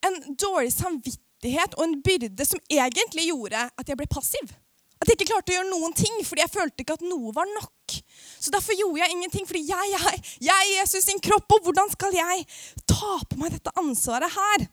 en 0.06 0.20
dårlig 0.38 0.72
samvittighet 0.76 1.76
og 1.80 1.88
en 1.88 1.98
byrde 2.06 2.46
som 2.46 2.62
egentlig 2.70 3.28
gjorde 3.32 3.66
at 3.68 3.90
jeg 3.90 4.00
ble 4.00 4.08
passiv. 4.12 4.54
At 5.02 5.10
jeg 5.10 5.18
ikke 5.18 5.34
klarte 5.34 5.52
å 5.52 5.58
gjøre 5.58 5.72
noen 5.72 5.96
ting 5.98 6.22
fordi 6.24 6.44
jeg 6.44 6.54
følte 6.54 6.86
ikke 6.86 6.96
at 7.00 7.06
noe 7.06 7.34
var 7.36 7.50
nok. 7.52 7.98
Så 8.40 8.54
derfor 8.54 8.78
gjorde 8.78 9.02
jeg 9.02 9.16
ingenting, 9.16 9.48
fordi 9.50 9.66
jeg, 9.68 9.92
jeg, 9.92 10.22
jeg 10.48 10.56
er 10.56 10.80
Jesus 10.80 11.08
sin 11.10 11.22
kropp, 11.24 11.50
og 11.58 11.68
hvordan 11.68 11.92
skal 11.92 12.16
jeg 12.16 12.46
ta 12.88 13.18
på 13.28 13.40
meg 13.42 13.56
dette 13.58 13.74
ansvaret 13.82 14.32
her? 14.32 14.68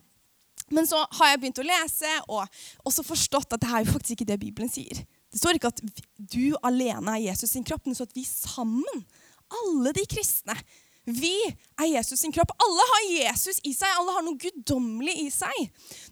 Men 0.73 0.89
så 0.89 1.03
har 1.19 1.33
jeg 1.33 1.43
begynt 1.43 1.63
å 1.63 1.67
lese 1.67 2.13
og 2.29 2.47
også 2.89 3.05
forstått 3.07 3.57
at 3.57 3.63
det 3.63 3.71
er 3.71 3.85
jo 3.85 3.93
faktisk 3.95 4.17
ikke 4.17 4.31
det 4.33 4.41
Bibelen 4.43 4.73
sier. 4.73 5.03
Det 5.33 5.41
står 5.41 5.57
ikke 5.57 5.73
at 5.73 5.83
du 6.17 6.55
alene 6.65 7.17
er 7.17 7.27
Jesus 7.31 7.55
sin 7.55 7.65
kropp, 7.65 7.87
men 7.89 7.97
så 7.97 8.05
at 8.09 8.17
vi 8.17 8.25
sammen 8.29 9.05
alle 9.53 9.93
de 9.97 10.05
kristne. 10.09 10.57
Vi 11.03 11.35
er 11.83 11.89
Jesus 11.91 12.21
sin 12.21 12.33
kropp. 12.33 12.53
Alle 12.63 12.85
har 12.87 13.07
Jesus 13.11 13.59
i 13.67 13.73
seg. 13.75 13.91
Alle 13.99 14.15
har 14.15 14.23
noe 14.23 14.39
guddommelig 14.39 15.17
i 15.25 15.31
seg. 15.35 15.65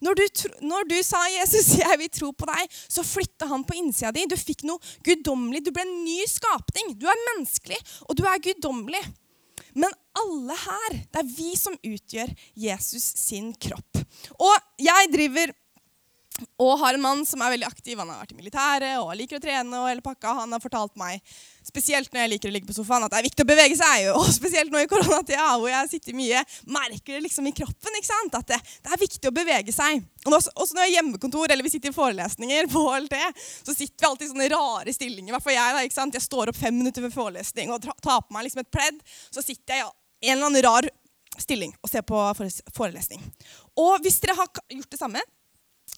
Når 0.03 0.19
du, 0.19 0.25
når 0.67 0.89
du, 0.91 0.97
sa 1.07 1.21
'Jesus, 1.31 1.77
jeg 1.83 1.99
vil 2.01 2.11
tro 2.11 2.33
på 2.35 2.49
deg', 2.51 2.79
så 2.91 3.07
flytta 3.07 3.47
han 3.53 3.65
på 3.65 3.79
innsida 3.79 4.11
di. 4.13 4.27
Du 4.27 4.35
fikk 4.37 4.67
noe 4.67 4.83
guddommelig. 5.07 5.63
Du 5.65 5.71
ble 5.71 5.87
en 5.87 6.01
ny 6.03 6.19
skapning. 6.27 6.97
Du 6.99 7.07
er 7.07 7.27
menneskelig, 7.31 7.79
og 8.09 8.19
du 8.19 8.27
er 8.27 8.43
guddommelig. 8.43 9.05
Men 9.75 9.95
alle 10.21 10.57
her, 10.65 10.97
det 11.13 11.23
er 11.23 11.33
vi 11.37 11.55
som 11.59 11.77
utgjør 11.77 12.33
Jesus 12.59 13.07
sin 13.21 13.53
kropp. 13.55 14.03
Og 14.39 14.83
jeg 14.83 15.11
driver 15.13 15.53
og 16.61 16.79
har 16.81 16.97
en 16.97 17.03
mann 17.03 17.23
som 17.29 17.43
er 17.43 17.55
veldig 17.55 17.69
aktiv. 17.69 17.99
Han 17.99 18.11
har 18.13 18.23
vært 18.23 18.35
i 18.35 18.39
militæret 18.39 18.99
og 19.01 19.13
liker 19.19 19.39
å 19.39 19.43
trene. 19.43 19.81
og 19.81 19.89
hele 19.89 20.05
pakka. 20.05 20.35
Han 20.43 20.53
har 20.55 20.63
fortalt 20.63 20.95
meg, 21.01 21.21
spesielt 21.67 22.13
når 22.13 22.23
jeg 22.23 22.33
liker 22.35 22.51
å 22.51 22.55
ligge 22.55 22.69
på 22.69 22.77
sofaen, 22.77 23.05
at 23.07 23.13
det 23.15 23.21
er 23.21 23.27
viktig 23.29 23.47
å 23.47 23.51
bevege 23.51 23.79
seg. 23.79 24.09
Og 24.21 24.29
spesielt 24.35 24.73
nå 24.73 24.83
i 24.83 24.89
koronatida, 24.91 25.47
hvor 25.61 25.71
jeg 25.71 25.91
sitter 25.93 26.17
mye, 26.17 26.43
merker 26.71 27.17
det 27.17 27.25
liksom 27.27 27.49
i 27.51 27.55
kroppen. 27.57 27.99
ikke 27.99 28.11
sant? 28.11 28.39
At 28.41 28.53
det, 28.53 28.61
det 28.85 28.95
er 28.95 29.03
viktig 29.03 29.31
å 29.31 29.35
bevege 29.35 29.75
seg. 29.75 30.05
Og 30.27 30.37
også, 30.37 30.53
også 30.57 30.77
når 30.77 30.87
jeg 30.87 30.93
er 30.93 30.97
hjemmekontor 30.99 31.53
eller 31.53 31.67
vi 31.67 31.73
sitter 31.73 31.93
i 31.93 31.97
forelesninger, 31.97 32.71
på 32.71 32.85
HLT, 32.87 33.17
så 33.67 33.75
sitter 33.75 33.97
vi 34.05 34.09
alltid 34.11 34.27
i 34.27 34.33
sånne 34.33 34.51
rare 34.53 34.95
stillinger. 34.95 35.33
I 35.33 35.37
hvert 35.37 35.47
fall 35.47 35.57
jeg. 35.57 35.77
da, 35.77 35.85
ikke 35.87 35.99
sant? 35.99 36.17
Jeg 36.19 36.27
står 36.27 36.53
opp 36.53 36.61
fem 36.61 36.77
minutter 36.77 37.07
før 37.07 37.17
forelesning 37.25 37.73
og 37.75 37.85
tar 37.89 38.25
på 38.25 38.37
meg 38.37 38.49
liksom 38.49 38.65
et 38.65 38.73
pledd. 38.73 39.01
Så 39.33 39.45
sitter 39.45 39.81
jeg 39.81 39.93
i 40.21 40.33
en 40.33 40.39
eller 40.39 40.51
annen 40.51 40.67
rar 40.67 40.91
stilling 41.41 41.73
og 41.81 41.91
ser 41.91 42.05
på 42.07 42.21
forelesning. 42.77 43.23
Og 43.81 44.01
hvis 44.05 44.21
dere 44.23 44.37
har 44.39 44.51
gjort 44.51 44.91
det 44.93 45.01
samme, 45.01 45.23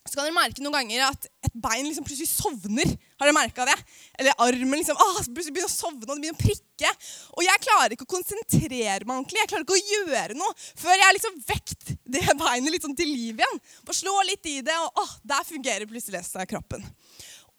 så 0.03 0.17
kan 0.17 0.27
dere 0.27 0.35
merke 0.35 0.63
noen 0.65 0.75
ganger 0.75 1.05
at 1.07 1.27
et 1.47 1.55
bein 1.63 1.87
liksom 1.87 2.05
plutselig 2.07 2.31
sovner. 2.33 2.89
Har 3.21 3.29
dere 3.29 3.37
merka 3.37 3.67
det? 3.69 3.77
Eller 4.19 4.39
armen 4.43 4.81
liksom, 4.81 4.99
å, 4.99 5.07
plutselig 5.29 5.55
begynner 5.55 5.71
å 5.71 5.73
sovne 5.73 6.03
og 6.03 6.11
det 6.11 6.25
begynner 6.25 6.39
å 6.39 6.43
prikke. 6.43 6.91
Og 7.37 7.45
jeg 7.47 7.63
klarer 7.69 7.95
ikke 7.95 8.09
å 8.09 8.11
konsentrere 8.11 9.07
meg 9.07 9.15
ordentlig. 9.15 9.39
Jeg 9.45 9.53
klarer 9.53 9.67
ikke 9.67 9.79
å 9.79 9.93
gjøre 9.93 10.39
noe 10.41 10.57
før 10.59 11.05
jeg 11.05 11.19
liksom 11.19 11.39
vekt 11.47 11.93
det 12.17 12.25
beinet 12.43 12.75
litt 12.75 12.89
sånn 12.89 12.99
til 12.99 13.13
liv 13.15 13.39
igjen. 13.39 13.63
Bare 13.87 14.01
slå 14.01 14.17
litt 14.27 14.51
i 14.51 14.59
det, 14.67 14.75
og 14.83 15.05
å, 15.05 15.07
der 15.35 15.47
fungerer 15.47 15.87
plutselig 15.91 16.19
resten 16.19 16.43
av 16.43 16.51
kroppen. 16.51 16.83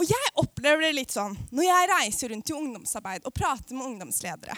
Og 0.01 0.09
jeg 0.09 0.33
opplever 0.41 0.87
det 0.87 0.93
litt 0.97 1.13
sånn 1.13 1.35
når 1.53 1.67
jeg 1.67 1.89
reiser 1.93 2.33
rundt 2.33 2.49
i 2.49 2.55
ungdomsarbeid 2.57 3.27
og 3.29 3.35
prater 3.37 3.77
med 3.77 3.91
ungdomsledere, 3.91 4.55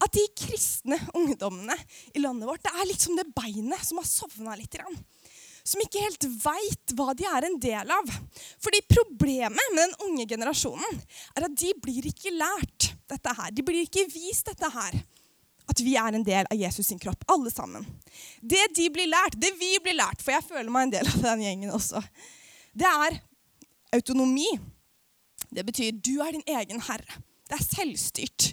at 0.00 0.16
de 0.16 0.24
kristne 0.40 0.96
ungdommene 1.14 1.76
i 2.16 2.22
landet 2.24 2.48
vårt 2.48 2.64
det 2.64 2.72
er 2.74 2.88
litt 2.88 3.04
som 3.04 3.18
det 3.18 3.28
beinet 3.36 3.84
som 3.86 4.00
har 4.00 4.08
sovna 4.08 4.56
litt. 4.58 4.72
Grann 4.72 4.96
som 5.70 5.82
ikke 5.84 6.02
helt 6.02 6.26
veit 6.42 6.94
hva 6.98 7.12
de 7.16 7.26
er 7.30 7.46
en 7.46 7.56
del 7.62 7.92
av. 7.94 8.10
Fordi 8.62 8.82
problemet 8.90 9.74
med 9.74 9.82
den 9.84 9.96
unge 10.08 10.26
generasjonen 10.30 11.00
er 11.36 11.46
at 11.46 11.56
de 11.62 11.72
blir 11.82 12.10
ikke 12.10 12.34
lært 12.34 12.90
dette 13.10 13.34
her. 13.38 13.54
De 13.54 13.64
blir 13.66 13.86
ikke 13.86 14.08
vist 14.10 14.50
dette 14.50 14.70
her. 14.74 14.98
At 15.70 15.82
vi 15.86 15.94
er 15.94 16.16
en 16.16 16.26
del 16.26 16.48
av 16.50 16.58
Jesus 16.58 16.88
sin 16.90 16.98
kropp, 16.98 17.22
alle 17.30 17.52
sammen. 17.54 17.84
Det 18.42 18.64
de 18.74 18.88
blir 18.90 19.06
lært, 19.10 19.38
det 19.38 19.52
vi 19.60 19.76
blir 19.82 19.94
lært, 19.94 20.22
for 20.24 20.34
jeg 20.34 20.46
føler 20.48 20.70
meg 20.72 20.88
en 20.88 20.94
del 20.96 21.10
av 21.12 21.26
den 21.28 21.44
gjengen 21.46 21.74
også, 21.76 22.02
det 22.74 22.90
er 22.90 23.20
autonomi. 23.94 24.48
Det 25.50 25.62
betyr 25.66 25.94
du 25.94 26.16
er 26.22 26.34
din 26.34 26.46
egen 26.58 26.82
herre. 26.88 27.22
Det 27.46 27.58
er 27.58 27.66
selvstyrt. 27.66 28.50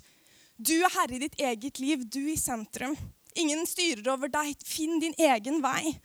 Du 0.57 0.73
er 0.77 0.93
herre 0.93 1.17
i 1.17 1.21
ditt 1.21 1.41
eget 1.41 1.81
liv, 1.81 2.05
du 2.05 2.21
i 2.29 2.37
sentrum. 2.37 2.95
Ingen 3.37 3.65
styrer 3.69 4.13
over 4.13 4.29
deg. 4.33 4.53
Finn 4.65 5.01
din 5.01 5.13
egen 5.21 5.61
vei 5.65 5.97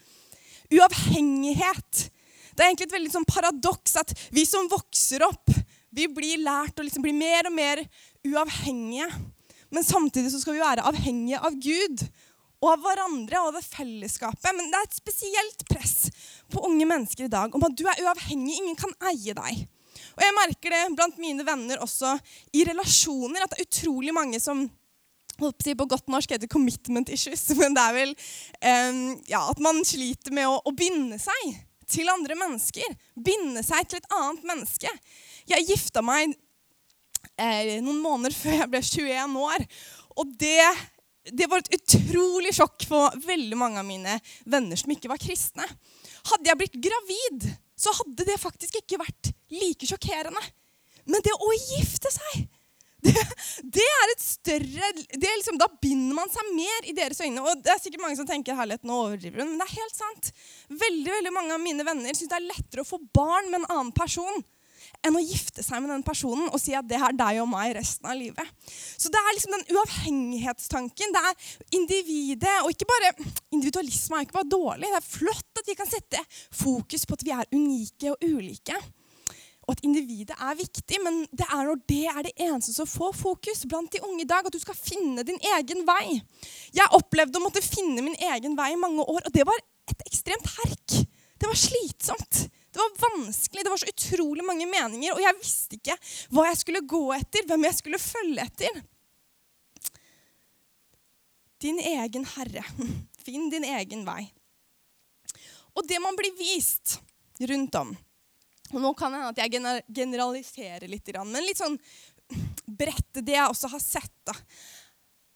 uavhengighet. 0.73 2.09
Det 2.53 2.65
er 2.65 2.71
egentlig 2.71 2.89
et 2.91 2.97
veldig 2.97 3.13
sånn 3.15 3.29
paradoks 3.29 3.97
at 4.01 4.13
vi 4.35 4.45
som 4.49 4.69
vokser 4.71 5.25
opp, 5.27 5.53
vi 5.93 6.09
blir 6.09 6.41
lært 6.41 6.81
å 6.81 6.85
liksom 6.87 7.05
bli 7.05 7.15
mer 7.17 7.49
og 7.49 7.57
mer 7.57 7.83
uavhengige. 8.25 9.09
Men 9.73 9.85
samtidig 9.85 10.33
så 10.33 10.41
skal 10.43 10.57
vi 10.57 10.65
være 10.65 10.85
avhengige 10.89 11.41
av 11.41 11.57
Gud 11.61 12.05
og 12.63 12.69
av 12.75 12.83
hverandre 12.85 13.41
og 13.43 13.57
av 13.59 13.65
fellesskapet. 13.67 14.51
Men 14.55 14.69
det 14.71 14.79
er 14.79 14.89
et 14.89 14.99
spesielt 15.01 15.65
press 15.69 15.97
på 16.53 16.63
unge 16.69 16.87
mennesker 16.89 17.27
i 17.27 17.33
dag 17.33 17.55
om 17.57 17.65
at 17.67 17.77
du 17.77 17.87
er 17.89 18.03
uavhengig. 18.05 18.59
Ingen 18.61 18.79
kan 18.79 18.93
eie 19.11 19.35
deg. 19.37 19.65
Og 20.13 20.25
jeg 20.25 20.37
merker 20.37 20.75
det 20.75 20.83
blant 20.97 21.19
mine 21.21 21.45
venner 21.47 21.81
også 21.85 22.15
i 22.57 22.65
relasjoner, 22.69 23.45
at 23.45 23.53
det 23.53 23.63
er 23.63 23.69
utrolig 23.69 24.13
mange 24.15 24.41
som 24.43 24.67
på 25.43 25.89
godt 25.91 26.09
norsk 26.13 26.35
heter 26.35 26.51
commitment 26.51 27.11
issues, 27.13 27.49
men 27.61 27.75
det 27.77 27.83
er 27.83 27.99
vel 27.99 28.15
ja, 29.31 29.43
at 29.49 29.61
man 29.63 29.83
sliter 29.87 30.35
med 30.35 30.49
å, 30.49 30.61
å, 30.65 30.75
binde 30.77 31.19
seg 31.23 31.57
til 31.93 32.09
andre 32.09 32.37
mennesker. 32.39 32.95
Binde 33.15 33.65
seg 33.67 33.89
til 33.89 34.01
et 34.01 34.15
annet 34.17 34.47
menneske. 34.49 34.93
Jeg 35.51 35.67
gifta 35.69 36.03
meg 36.05 36.33
eh, 37.37 37.79
noen 37.83 38.01
måneder 38.03 38.37
før 38.43 38.63
jeg 38.63 38.71
ble 38.73 38.83
21 38.87 39.37
år. 39.43 39.67
Og 40.23 40.33
det, 40.41 40.71
det 41.33 41.49
var 41.51 41.63
et 41.63 41.75
utrolig 41.77 42.55
sjokk 42.57 42.87
for 42.89 43.21
veldig 43.27 43.59
mange 43.59 43.83
av 43.83 43.89
mine 43.89 44.19
venner 44.45 44.79
som 44.79 44.93
ikke 44.95 45.11
var 45.13 45.21
kristne. 45.23 45.67
Hadde 46.31 46.49
jeg 46.49 46.61
blitt 46.61 46.81
gravid, 46.89 47.47
så 47.77 47.93
hadde 47.99 48.27
det 48.29 48.41
faktisk 48.41 48.79
ikke 48.83 49.01
vært 49.03 49.33
like 49.53 49.89
sjokkerende. 49.89 50.43
Men 51.11 51.25
det 51.25 51.35
å 51.35 51.55
gifte 51.57 52.13
seg 52.15 52.45
det, 53.03 53.13
det, 53.77 53.85
er 53.85 54.13
et 54.13 54.23
større 54.23 54.89
er 54.93 55.01
liksom, 55.19 55.59
Da 55.61 55.67
binder 55.83 56.15
man 56.21 56.31
seg 56.31 56.53
mer 56.55 56.89
i 56.89 56.95
deres 56.97 57.21
øyne. 57.25 57.43
Og 57.43 57.63
det 57.65 57.75
er 57.75 57.83
sikkert 57.83 58.05
mange 58.05 58.19
som 58.21 58.29
tenker 58.29 58.59
herlighet, 58.59 58.87
nå 58.87 58.99
overdriver 59.09 59.43
hun, 59.43 59.53
men 59.53 59.63
det 59.63 59.69
er 59.69 59.81
helt 59.81 59.99
sant. 59.99 60.33
Veldig 60.71 61.19
veldig 61.19 61.35
mange 61.35 61.57
av 61.57 61.63
mine 61.63 61.87
venner 61.87 62.15
syns 62.15 62.31
det 62.31 62.39
er 62.39 62.51
lettere 62.51 62.85
å 62.85 62.89
få 62.89 63.01
barn 63.15 63.51
med 63.51 63.63
en 63.63 63.71
annen 63.71 63.95
person 63.97 64.43
enn 65.03 65.17
å 65.19 65.23
gifte 65.23 65.65
seg 65.65 65.83
med 65.83 65.91
den 65.91 66.05
personen 66.07 66.49
og 66.51 66.61
si 66.63 66.75
at 66.79 66.87
det 66.87 66.99
er 67.01 67.15
deg 67.17 67.41
og 67.43 67.49
meg 67.51 67.75
resten 67.77 68.07
av 68.11 68.19
livet. 68.19 68.49
Så 68.71 69.11
det 69.13 69.19
er 69.19 69.35
liksom 69.35 69.55
den 69.57 69.77
uavhengighetstanken. 69.77 71.15
Det 71.15 71.23
er 71.27 71.79
individet. 71.79 72.57
Og 72.63 72.75
ikke 72.75 72.89
bare 72.91 73.13
individualisme 73.55 74.19
er 74.19 74.27
ikke 74.27 74.39
bare 74.39 74.53
dårlig. 74.53 74.91
Det 74.91 75.01
er 75.01 75.09
flott 75.09 75.63
at 75.63 75.71
vi 75.71 75.79
kan 75.79 75.91
sette 75.91 76.23
fokus 76.55 77.07
på 77.07 77.19
at 77.19 77.27
vi 77.27 77.35
er 77.35 77.55
unike 77.55 78.15
og 78.15 78.27
ulike 78.27 78.79
og 79.63 79.77
at 79.77 79.83
individet 79.87 80.35
er 80.35 80.59
viktig, 80.59 80.99
men 81.05 81.21
det 81.31 81.47
er 81.47 81.69
når 81.69 81.83
det 81.91 82.05
er 82.11 82.25
det 82.27 82.33
eneste 82.35 82.75
som 82.75 82.89
får 82.89 83.13
fokus 83.15 83.63
blant 83.71 83.93
de 83.95 84.03
unge 84.03 84.25
i 84.25 84.29
dag, 84.29 84.47
at 84.47 84.55
du 84.55 84.59
skal 84.63 84.79
finne 84.79 85.23
din 85.27 85.39
egen 85.55 85.85
vei. 85.87 86.19
Jeg 86.75 86.95
opplevde 86.99 87.39
å 87.39 87.45
måtte 87.45 87.63
finne 87.63 88.03
min 88.03 88.19
egen 88.33 88.59
vei 88.59 88.73
i 88.75 88.81
mange 88.81 89.07
år, 89.07 89.29
og 89.29 89.37
det 89.37 89.47
var 89.47 89.63
et 89.93 90.05
ekstremt 90.11 90.51
herk. 90.57 90.99
Det 91.39 91.51
var 91.51 91.59
slitsomt. 91.59 92.43
Det 92.73 92.81
var 92.81 92.99
vanskelig, 93.05 93.63
det 93.63 93.71
var 93.71 93.83
så 93.83 93.93
utrolig 93.93 94.45
mange 94.47 94.67
meninger, 94.67 95.15
og 95.15 95.23
jeg 95.23 95.39
visste 95.39 95.79
ikke 95.79 95.99
hva 96.33 96.49
jeg 96.49 96.61
skulle 96.63 96.87
gå 96.89 97.03
etter, 97.19 97.47
hvem 97.47 97.67
jeg 97.69 97.79
skulle 97.79 98.03
følge 98.03 98.47
etter. 98.49 98.85
Din 101.63 101.79
egen 101.79 102.25
herre. 102.35 102.65
Finn 103.23 103.51
din 103.53 103.67
egen 103.69 104.07
vei. 104.09 104.25
Og 105.79 105.87
det 105.87 106.01
man 106.03 106.17
blir 106.19 106.35
vist 106.35 106.99
rundt 107.47 107.77
om 107.79 107.93
nå 108.81 108.95
kan 108.97 109.13
det 109.13 109.21
hende 109.21 109.33
at 109.35 109.43
jeg 109.43 109.83
generaliserer 109.93 110.89
litt, 110.89 111.13
men 111.27 111.45
litt 111.45 111.61
sånn 111.61 111.77
bredt 112.67 113.21
det 113.21 113.37
jeg 113.37 113.51
også 113.51 113.69
har 113.73 113.83
sett. 113.83 114.15
da. 114.25 114.37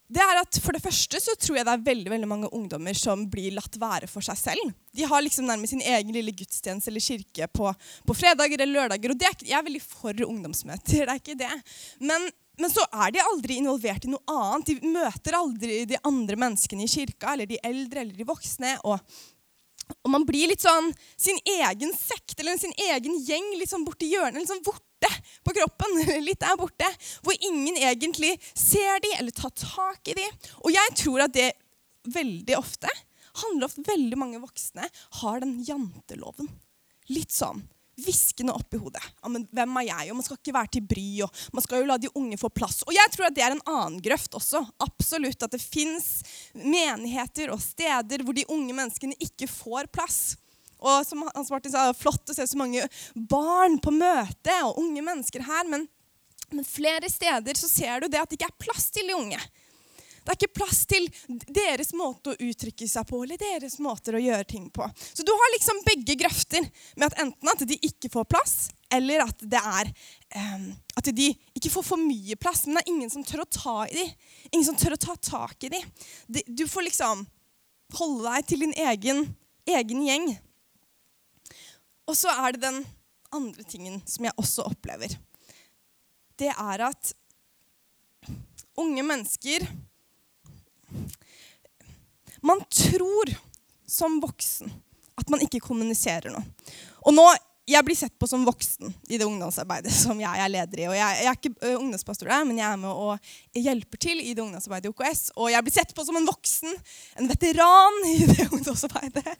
Det 0.06 0.22
er 0.22 0.38
at 0.38 0.58
For 0.62 0.76
det 0.76 0.84
første 0.84 1.18
så 1.22 1.34
tror 1.34 1.58
jeg 1.58 1.66
det 1.66 1.74
er 1.74 1.86
veldig 1.88 2.12
veldig 2.12 2.30
mange 2.30 2.50
ungdommer 2.54 2.94
som 2.98 3.24
blir 3.30 3.56
latt 3.56 3.74
være 3.80 4.08
for 4.10 4.24
seg 4.24 4.38
selv. 4.38 4.72
De 4.94 5.06
har 5.08 5.24
liksom 5.24 5.48
nærmest 5.48 5.74
sin 5.74 5.82
egen 5.82 6.14
lille 6.14 6.34
gudstjeneste 6.36 6.92
eller 6.92 7.02
kirke 7.02 7.48
på, 7.50 7.72
på 8.06 8.16
fredager 8.16 8.62
eller 8.62 8.86
lørdager. 8.86 9.12
og 9.12 9.26
er, 9.26 9.38
Jeg 9.42 9.58
er 9.58 9.66
veldig 9.66 9.82
for 9.82 10.26
ungdomsmøter, 10.28 11.02
det 11.02 11.10
er 11.10 11.22
ikke 11.22 11.38
det. 11.42 11.50
Men, 11.98 12.28
men, 12.60 12.70
så 12.70 12.86
er 12.86 13.16
de 13.16 13.24
aldri 13.24 13.58
involvert 13.58 14.06
i 14.06 14.12
noe 14.12 14.22
annet. 14.30 14.70
De 14.70 14.94
møter 14.94 15.40
aldri 15.40 15.80
de 15.90 15.98
andre 16.06 16.38
menneskene 16.38 16.86
i 16.86 16.92
kirka, 16.92 17.34
eller 17.34 17.50
de 17.50 17.58
eldre 17.66 18.04
eller 18.04 18.14
de 18.14 18.30
voksne. 18.30 18.76
og 18.86 19.02
og 19.86 20.10
man 20.10 20.24
blir 20.26 20.50
litt 20.50 20.62
sånn 20.62 20.92
sin 21.18 21.38
egen 21.46 21.92
sekt 21.94 22.40
eller 22.40 22.58
sin 22.58 22.74
egen 22.88 23.18
gjeng 23.26 23.52
litt 23.58 23.70
sånn 23.70 23.84
borti 23.86 24.08
hjørnet. 24.10 24.40
Litt 24.42 24.50
sånn 24.50 24.64
borte 24.66 25.10
på 25.46 25.54
kroppen. 25.54 26.00
Litt 26.26 26.42
der 26.42 26.58
borte. 26.58 26.88
Hvor 27.26 27.36
ingen 27.38 27.78
egentlig 27.78 28.34
ser 28.50 29.02
de 29.04 29.12
eller 29.18 29.34
tar 29.34 29.54
tak 29.54 30.10
i 30.10 30.16
de. 30.18 30.26
Og 30.64 30.74
jeg 30.74 30.96
tror 31.02 31.26
at 31.26 31.36
det 31.36 31.52
veldig 32.06 32.58
ofte 32.58 32.90
handler 33.42 33.66
om 33.66 33.72
at 33.72 33.88
veldig 33.90 34.18
mange 34.18 34.42
voksne 34.42 34.86
har 35.20 35.42
den 35.42 35.58
janteloven. 35.66 36.48
Litt 37.12 37.34
sånn 37.34 37.62
hviskende 37.96 38.54
opp 38.56 38.74
i 38.76 38.80
hodet. 38.80 39.02
Ja, 39.22 39.30
men 39.32 39.46
hvem 39.56 39.76
er 39.80 39.86
jeg? 39.88 40.10
Og 40.10 40.18
man 40.18 40.26
skal 40.26 40.38
ikke 40.38 40.54
være 40.56 40.72
til 40.76 40.86
bry, 40.88 41.06
og 41.24 41.44
man 41.56 41.64
skal 41.64 41.80
jo 41.80 41.88
la 41.88 41.98
de 42.00 42.12
unge 42.18 42.38
få 42.40 42.50
plass. 42.52 42.82
Og 42.86 42.92
jeg 42.96 43.12
tror 43.14 43.28
at 43.28 43.36
det 43.36 43.44
er 43.46 43.56
en 43.56 43.64
annen 43.72 44.00
grøft 44.04 44.36
også. 44.36 44.62
Absolutt. 44.84 45.42
At 45.42 45.54
det 45.56 45.62
fins 45.62 46.08
menigheter 46.52 47.52
og 47.54 47.62
steder 47.64 48.24
hvor 48.24 48.36
de 48.36 48.46
unge 48.52 48.76
menneskene 48.76 49.16
ikke 49.22 49.48
får 49.50 49.88
plass. 49.94 50.36
Og 50.76 51.06
som 51.08 51.24
Hans 51.32 51.50
Martin 51.52 51.72
sa, 51.72 51.88
flott 51.96 52.30
å 52.30 52.36
se 52.36 52.44
så 52.46 52.58
mange 52.60 52.84
barn 53.14 53.78
på 53.82 53.94
møte 53.96 54.56
og 54.66 54.82
unge 54.82 55.04
mennesker 55.04 55.46
her. 55.46 55.64
Men, 55.72 55.86
men 56.52 56.68
flere 56.68 57.08
steder 57.10 57.58
så 57.58 57.70
ser 57.70 58.04
du 58.04 58.10
det 58.12 58.20
at 58.20 58.28
det 58.28 58.40
ikke 58.40 58.52
er 58.52 58.66
plass 58.68 58.90
til 58.92 59.08
de 59.08 59.16
unge. 59.16 59.40
Det 60.26 60.32
er 60.32 60.38
ikke 60.40 60.58
plass 60.58 60.80
til 60.90 61.04
deres 61.54 61.92
måte 61.94 62.32
å 62.32 62.38
uttrykke 62.48 62.88
seg 62.90 63.06
på 63.06 63.20
eller 63.22 63.38
deres 63.38 63.78
måter 63.82 64.16
å 64.18 64.22
gjøre 64.22 64.48
ting 64.50 64.64
på. 64.74 64.88
Så 65.14 65.22
du 65.22 65.30
har 65.30 65.52
liksom 65.54 65.84
begge 65.86 66.16
grøfter 66.18 66.66
med 66.96 67.06
at 67.06 67.20
enten 67.22 67.52
at 67.52 67.62
de 67.70 67.78
ikke 67.86 68.10
får 68.10 68.26
plass, 68.34 68.56
eller 68.90 69.22
at 69.22 69.44
det 69.46 69.60
er 69.60 69.92
um, 70.34 70.66
at 70.98 71.12
de 71.14 71.28
ikke 71.54 71.70
får 71.70 71.86
for 71.92 72.02
mye 72.02 72.34
plass, 72.42 72.64
men 72.66 72.78
det 72.78 72.82
er 72.82 72.92
ingen 72.96 73.12
som 73.12 73.22
tør 73.26 73.44
å 73.44 73.48
ta 73.54 73.76
i 73.86 73.94
dem. 74.00 74.12
Ingen 74.50 74.68
som 74.72 74.80
tør 74.80 74.96
å 74.96 75.02
ta 75.06 75.16
tak 75.30 75.68
i 75.68 75.72
dem. 75.76 75.86
Du 76.50 76.66
får 76.66 76.88
liksom 76.88 77.22
holde 77.94 78.26
deg 78.26 78.50
til 78.50 78.66
din 78.66 78.74
egen, 78.82 79.22
egen 79.70 80.04
gjeng. 80.08 80.28
Og 82.06 82.18
så 82.18 82.34
er 82.34 82.54
det 82.54 82.66
den 82.66 82.82
andre 83.34 83.66
tingen 83.66 84.00
som 84.10 84.26
jeg 84.26 84.34
også 84.38 84.66
opplever. 84.70 85.14
Det 86.36 86.50
er 86.50 86.84
at 86.90 87.14
unge 88.76 89.02
mennesker 89.06 89.64
man 92.46 92.62
tror 92.70 93.34
som 93.86 94.20
voksen 94.22 94.70
at 95.16 95.28
man 95.32 95.42
ikke 95.44 95.62
kommuniserer 95.64 96.32
noe. 96.34 96.44
Og 97.06 97.14
nå, 97.16 97.26
Jeg 97.66 97.82
blir 97.82 97.96
sett 97.98 98.12
på 98.14 98.28
som 98.30 98.44
voksen 98.46 98.92
i 99.10 99.18
det 99.18 99.26
ungdomsarbeidet 99.26 99.90
som 100.04 100.20
jeg 100.22 100.38
er 100.38 100.50
leder 100.52 100.84
i. 100.84 100.86
og 100.86 100.94
Jeg, 100.94 101.16
jeg 101.18 101.30
er 101.32 101.38
ikke 101.40 101.72
ungdomspastor 101.80 102.28
der, 102.30 102.44
men 102.46 102.60
jeg 102.60 102.66
er 102.68 102.76
med 102.78 102.92
og 102.92 103.58
hjelper 103.58 103.98
til 104.04 104.20
i 104.22 104.36
det 104.38 104.44
ungdomsarbeidet 104.44 104.86
i 104.86 104.92
OKS. 104.92 105.22
Og 105.34 105.50
jeg 105.50 105.66
blir 105.66 105.74
sett 105.74 105.94
på 105.96 106.04
som 106.06 106.14
en 106.14 106.28
voksen, 106.28 106.76
en 107.18 107.26
veteran 107.26 107.98
i 108.12 108.20
det 108.30 108.46
ungdomsarbeidet. 108.54 109.34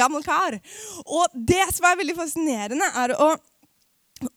Gammel 0.00 0.24
kar. 0.24 0.56
Og 1.04 1.36
det 1.36 1.66
som 1.76 1.90
er 1.90 2.00
veldig 2.00 2.16
fascinerende, 2.16 2.88
er 3.04 3.12
å, 3.20 3.28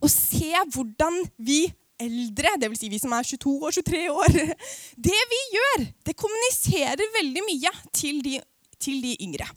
å 0.04 0.12
se 0.12 0.52
hvordan 0.76 1.24
vi 1.40 1.62
eldre, 2.02 2.54
dvs. 2.62 2.82
Si 2.82 2.92
vi 2.92 3.00
som 3.02 3.14
er 3.16 3.26
22 3.28 3.56
og 3.58 3.74
23 3.74 4.04
år 4.14 4.38
Det 5.10 5.24
vi 5.34 5.42
gjør, 5.56 5.86
det 6.08 6.18
kommuniserer 6.20 7.14
veldig 7.18 7.44
mye 7.48 7.74
til 7.96 8.22
de, 8.26 8.40
til 8.82 9.02
de 9.04 9.16
yngre. 9.26 9.48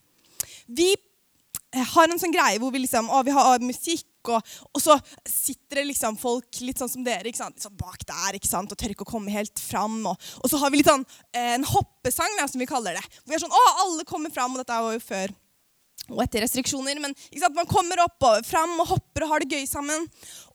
Vi 0.70 0.92
eh, 0.92 1.84
har 1.94 2.08
en 2.08 2.20
sånn 2.20 2.34
greie 2.34 2.60
hvor 2.62 2.72
vi 2.74 2.84
liksom, 2.84 3.10
å, 3.10 3.22
vi 3.26 3.34
har 3.34 3.64
musikk, 3.64 4.06
og, 4.28 4.44
og, 4.74 4.80
så 4.82 4.98
sitter 5.24 5.80
det 5.80 5.86
liksom 5.90 6.18
folk 6.20 6.60
litt 6.60 6.80
sånn 6.80 6.90
som 6.92 7.04
dere 7.04 7.30
ikke 7.30 7.40
sant? 7.40 7.60
Sånn 7.62 7.76
bak 7.80 8.04
der 8.08 8.36
ikke 8.36 8.50
sant? 8.50 8.72
og 8.72 8.80
tør 8.80 8.92
ikke 8.94 9.06
å 9.06 9.12
komme 9.14 9.32
helt 9.32 9.62
fram. 9.62 10.00
Og, 10.10 10.30
og 10.40 10.52
så 10.52 10.60
har 10.60 10.72
vi 10.72 10.80
litt 10.80 10.90
sånn, 10.90 11.06
eh, 11.32 11.54
en 11.56 11.68
hoppesang, 11.68 12.36
da, 12.40 12.48
som 12.50 12.62
vi 12.62 12.68
kaller 12.70 12.98
det. 12.98 13.04
Hvor 13.22 13.32
vi 13.32 13.38
er 13.38 13.44
sånn, 13.44 13.56
å, 13.56 13.64
alle 13.86 14.08
kommer 14.08 14.32
fram, 14.34 14.54
og 14.54 14.62
dette 14.62 14.82
var 14.88 14.96
jo 14.96 15.04
før 15.04 15.36
og 16.10 16.22
etter 16.24 16.44
restriksjoner. 16.44 17.00
Men 17.02 17.14
man 17.56 17.70
kommer 17.70 18.02
opp 18.04 18.28
og 18.28 18.46
fram 18.46 18.76
og 18.82 18.92
hopper 18.94 19.26
og 19.26 19.34
har 19.34 19.44
det 19.44 19.56
gøy 19.56 19.66
sammen. 19.68 20.06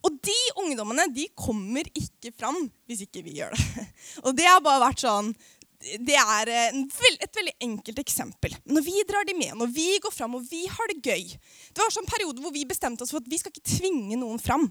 Og 0.06 0.20
de 0.26 0.38
ungdommene 0.62 1.08
de 1.16 1.28
kommer 1.38 1.88
ikke 1.96 2.34
fram 2.36 2.68
hvis 2.90 3.06
ikke 3.08 3.24
vi 3.26 3.40
gjør 3.40 3.56
det. 3.56 3.86
Og 4.26 4.36
det 4.38 4.46
har 4.46 4.62
bare 4.64 4.84
vært 4.84 5.02
sånn 5.02 5.32
det 6.02 6.16
er 6.18 6.50
et 6.50 7.38
veldig 7.38 7.54
enkelt 7.62 8.00
eksempel. 8.02 8.56
Når 8.66 8.86
vi 8.86 9.04
drar 9.06 9.26
de 9.28 9.36
med, 9.38 9.52
når 9.60 9.70
vi 9.76 9.88
går 10.02 10.14
fram 10.14 10.38
og 10.38 10.46
vi 10.50 10.64
har 10.72 10.90
det 10.90 11.02
gøy 11.04 11.28
Det 11.36 11.82
var 11.82 11.94
sånn 11.94 12.08
periode 12.10 12.42
hvor 12.42 12.54
vi 12.56 12.64
bestemte 12.66 13.06
oss 13.06 13.14
for 13.14 13.22
at 13.22 13.30
vi 13.30 13.38
skal 13.38 13.54
ikke 13.54 13.76
tvinge 13.76 14.18
noen 14.18 14.40
fram. 14.42 14.66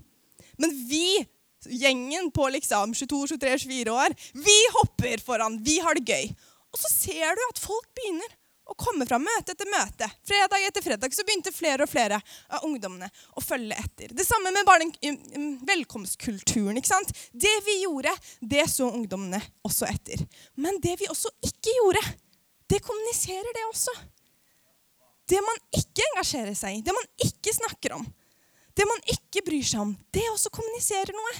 Men 0.58 0.74
vi, 0.88 1.22
gjengen 1.70 2.30
på 2.34 2.48
liksom 2.56 2.96
22, 2.96 3.36
23, 3.36 3.54
24 3.66 3.94
år, 3.94 4.16
vi 4.34 4.56
hopper 4.78 5.22
foran. 5.24 5.60
Vi 5.64 5.78
har 5.84 5.98
det 5.98 6.08
gøy. 6.08 6.32
Og 6.74 6.82
så 6.82 6.90
ser 6.90 7.38
du 7.38 7.44
at 7.46 7.62
folk 7.62 7.86
begynner 7.94 8.34
og 8.64 8.76
komme 8.80 9.04
fra 9.08 9.18
møte 9.20 9.52
etter 9.52 9.68
møte. 9.68 10.08
Fredag 10.24 10.64
etter 10.68 10.84
fredag 10.84 11.14
så 11.14 11.24
begynte 11.26 11.52
flere 11.52 11.84
og 11.84 11.90
flere 11.90 12.20
av 12.48 12.64
ungdommene 12.64 13.10
å 13.36 13.44
følge 13.44 13.76
etter. 13.76 14.14
Det 14.16 14.24
samme 14.26 14.52
med 14.54 14.66
bare 14.66 14.86
den 14.86 15.58
velkomstkulturen. 15.68 16.78
ikke 16.80 16.92
sant? 16.92 17.12
Det 17.32 17.54
vi 17.66 17.80
gjorde, 17.82 18.14
det 18.40 18.66
så 18.72 18.88
ungdommene 18.88 19.42
også 19.66 19.88
etter. 19.90 20.24
Men 20.56 20.80
det 20.84 20.96
vi 21.02 21.10
også 21.12 21.32
ikke 21.44 21.76
gjorde, 21.76 22.04
det 22.72 22.82
kommuniserer 22.84 23.52
det 23.56 23.64
også. 23.68 23.94
Det 25.28 25.40
man 25.44 25.60
ikke 25.76 26.04
engasjerer 26.12 26.56
seg 26.56 26.78
i, 26.78 26.84
det 26.84 26.92
man 26.92 27.06
ikke 27.24 27.52
snakker 27.56 27.96
om, 27.96 28.04
det 28.76 28.84
man 28.88 29.00
ikke 29.12 29.44
bryr 29.46 29.64
seg 29.64 29.84
om, 29.84 29.92
det 30.12 30.24
også 30.32 30.52
kommuniserer 30.52 31.14
noe. 31.16 31.34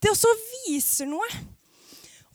Det 0.00 0.10
også 0.10 0.30
viser 0.64 1.10
noe. 1.10 1.26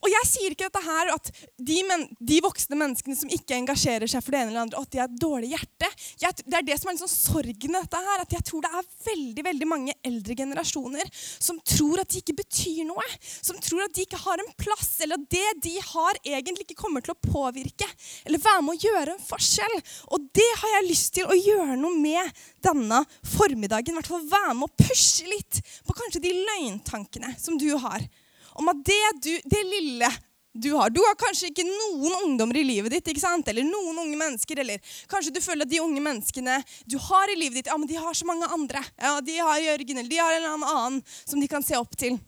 Og 0.04 0.12
jeg 0.12 0.28
sier 0.30 0.54
ikke 0.54 0.68
dette 0.68 0.82
her 0.86 1.10
at 1.14 1.30
de, 1.56 1.78
men, 1.88 2.04
de, 2.20 2.38
voksne 2.44 2.78
menneskene 2.78 3.18
som 3.18 3.32
ikke 3.32 3.56
engasjerer 3.58 4.10
seg 4.12 4.22
for 4.22 4.36
det 4.36 4.42
ene 4.44 4.52
eller 4.52 4.66
andre, 4.66 4.82
at 4.84 4.92
de 4.92 5.00
har 5.02 5.10
et 5.10 5.22
dårlig 5.22 5.52
hjerte. 5.54 5.90
Jeg, 6.22 6.36
det 6.46 6.58
er 6.60 6.66
det 6.68 6.78
som 6.78 6.92
er 6.92 6.98
liksom 6.98 7.12
sorgen 7.12 7.78
i 7.78 7.80
dette 7.80 8.02
her, 8.08 8.24
at 8.26 8.36
jeg 8.36 8.46
tror 8.46 8.66
det 8.66 8.72
er 8.72 8.90
veldig 9.08 9.46
veldig 9.48 9.70
mange 9.72 9.96
eldre 10.06 10.38
generasjoner 10.38 11.10
som 11.16 11.58
tror 11.64 12.04
at 12.04 12.12
de 12.12 12.22
ikke 12.22 12.38
betyr 12.38 12.84
noe. 12.90 13.06
Som 13.22 13.58
tror 13.64 13.86
at 13.86 13.96
de 13.96 14.06
ikke 14.06 14.22
har 14.22 14.44
en 14.44 14.52
plass, 14.60 14.92
eller 15.06 15.18
at 15.18 15.30
det 15.34 15.48
de 15.66 15.74
har, 15.82 16.20
egentlig 16.26 16.68
ikke 16.68 16.80
kommer 16.84 17.06
til 17.06 17.16
å 17.16 17.20
påvirke 17.26 17.88
eller 18.26 18.42
være 18.44 18.66
med 18.66 18.76
å 18.76 18.90
gjøre 18.90 19.16
en 19.16 19.26
forskjell. 19.26 19.76
Og 20.14 20.28
det 20.36 20.50
har 20.62 20.76
jeg 20.78 20.90
lyst 20.90 21.16
til 21.18 21.30
å 21.30 21.40
gjøre 21.40 21.80
noe 21.80 21.96
med 21.98 22.44
denne 22.66 23.02
formiddagen. 23.36 23.96
I 23.96 24.00
hvert 24.00 24.12
fall 24.12 24.30
være 24.30 24.54
med 24.60 24.70
å 24.70 24.86
pushe 24.86 25.26
litt 25.30 25.62
på 25.88 25.98
kanskje 25.98 26.24
de 26.28 26.36
løgntankene 26.38 27.34
som 27.42 27.58
du 27.62 27.72
har 27.82 28.06
om 28.56 28.72
at 28.72 28.82
det, 28.88 29.04
du, 29.24 29.34
det 29.52 29.64
lille 29.70 30.10
du 30.56 30.72
har. 30.72 30.90
Du 30.90 31.02
har 31.04 31.18
kanskje 31.20 31.50
ikke 31.52 31.66
noen 31.68 32.14
ungdommer 32.24 32.56
i 32.56 32.64
livet 32.64 32.94
ditt, 32.96 33.10
ikke 33.12 33.24
sant? 33.24 33.48
eller 33.52 33.66
noen 33.68 33.98
unge 34.06 34.20
mennesker. 34.20 34.62
Eller 34.64 34.94
kanskje 35.12 35.34
du 35.36 35.42
føler 35.44 35.68
at 35.68 35.72
de 35.72 35.82
unge 35.84 36.04
menneskene 36.04 36.62
du 36.88 36.96
har 37.10 37.32
i 37.32 37.40
livet 37.40 37.60
ditt, 37.60 37.72
ja, 37.72 37.76
men 37.80 37.90
de 37.90 38.00
har 38.00 38.16
så 38.16 38.28
mange 38.30 38.48
andre. 38.48 38.84
Ja, 38.96 39.18
De 39.20 39.36
har 39.40 39.60
Jørgen 39.60 40.00
eller 40.00 40.12
de 40.12 40.22
har 40.22 40.38
en 40.38 40.44
eller 40.44 40.72
annen 40.72 41.02
som 41.26 41.42
de 41.44 41.52
kan 41.52 41.66
se 41.66 41.76
opp 41.80 41.98
til. 42.00 42.20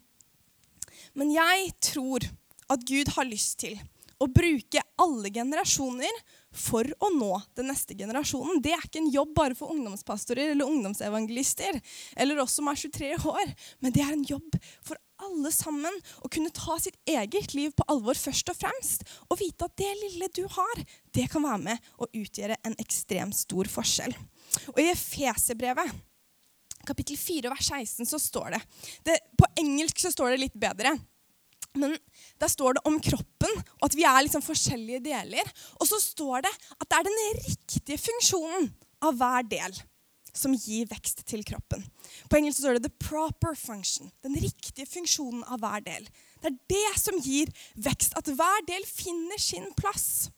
Men 1.18 1.32
jeg 1.34 1.72
tror 1.94 2.28
at 2.68 2.84
Gud 2.84 3.16
har 3.16 3.30
lyst 3.30 3.62
til 3.64 3.80
å 4.20 4.28
bruke 4.34 4.82
alle 5.00 5.30
generasjoner 5.32 6.22
for 6.58 6.88
å 7.06 7.10
nå 7.14 7.32
den 7.56 7.70
neste 7.70 7.96
generasjonen. 7.96 8.60
Det 8.66 8.74
er 8.74 8.86
ikke 8.86 9.00
en 9.04 9.12
jobb 9.14 9.34
bare 9.38 9.56
for 9.58 9.72
ungdomspastorer 9.72 10.52
eller 10.52 10.68
ungdomsevangelister 10.68 11.78
eller 12.18 12.42
oss 12.42 12.58
som 12.58 12.68
er 12.68 12.80
23 12.82 13.12
år, 13.30 13.54
men 13.80 13.94
det 13.94 14.04
er 14.04 14.16
en 14.16 14.26
jobb 14.26 14.58
for 14.82 14.98
alle 15.26 15.52
sammen 15.54 15.94
å 16.24 16.30
kunne 16.32 16.54
ta 16.54 16.78
sitt 16.82 16.98
eget 17.10 17.54
liv 17.58 17.74
på 17.78 17.86
alvor 17.92 18.18
først 18.18 18.52
og 18.52 18.58
fremst, 18.60 19.06
og 19.28 19.40
vite 19.42 19.68
at 19.68 19.78
det 19.80 19.94
lille 20.04 20.30
du 20.36 20.44
har, 20.58 20.84
det 21.16 21.28
kan 21.32 21.46
være 21.46 21.64
med 21.70 21.92
å 21.98 22.10
utgjøre 22.10 22.60
en 22.68 22.78
ekstremt 22.82 23.38
stor 23.38 23.70
forskjell. 23.72 24.16
Og 24.76 24.82
I 24.84 24.92
Efeserbrevet 24.94 25.94
kapittel 26.88 27.20
4 27.20 27.52
vers 27.52 27.68
16 27.68 28.08
så 28.08 28.20
står 28.22 28.56
det, 28.56 28.62
det 29.04 29.18
På 29.40 29.50
engelsk 29.60 30.00
så 30.00 30.12
står 30.14 30.34
det 30.34 30.44
litt 30.46 30.56
bedre. 30.58 30.94
Men 31.78 31.98
der 32.40 32.50
står 32.50 32.78
det 32.78 32.86
om 32.90 32.96
kroppen, 33.04 33.60
og 33.78 33.90
at 33.90 33.98
vi 33.98 34.06
er 34.08 34.24
liksom 34.24 34.46
forskjellige 34.46 35.04
deler. 35.06 35.52
Og 35.78 35.90
så 35.90 36.00
står 36.02 36.48
det 36.48 36.54
at 36.78 36.88
det 36.88 36.98
er 36.98 37.08
den 37.10 37.20
riktige 37.44 38.00
funksjonen 38.02 38.72
av 39.06 39.20
hver 39.20 39.46
del 39.52 39.78
som 40.38 40.56
gir 40.56 40.88
vekst 40.92 41.26
til 41.30 41.44
kroppen. 41.48 41.84
På 42.30 42.40
engelsk 42.40 42.62
står 42.62 42.78
det 42.78 42.88
'the 42.88 43.08
proper 43.10 43.54
function'. 43.58 44.12
Den 44.24 44.36
riktige 44.36 44.86
funksjonen 44.86 45.44
av 45.44 45.60
hver 45.60 45.84
del. 45.86 46.10
Det 46.42 46.52
er 46.52 46.60
det 46.70 47.00
som 47.02 47.20
gir 47.20 47.48
vekst. 47.76 48.14
At 48.18 48.26
hver 48.26 48.66
del 48.68 48.86
finner 48.86 49.40
sin 49.40 49.74
plass. 49.78 50.30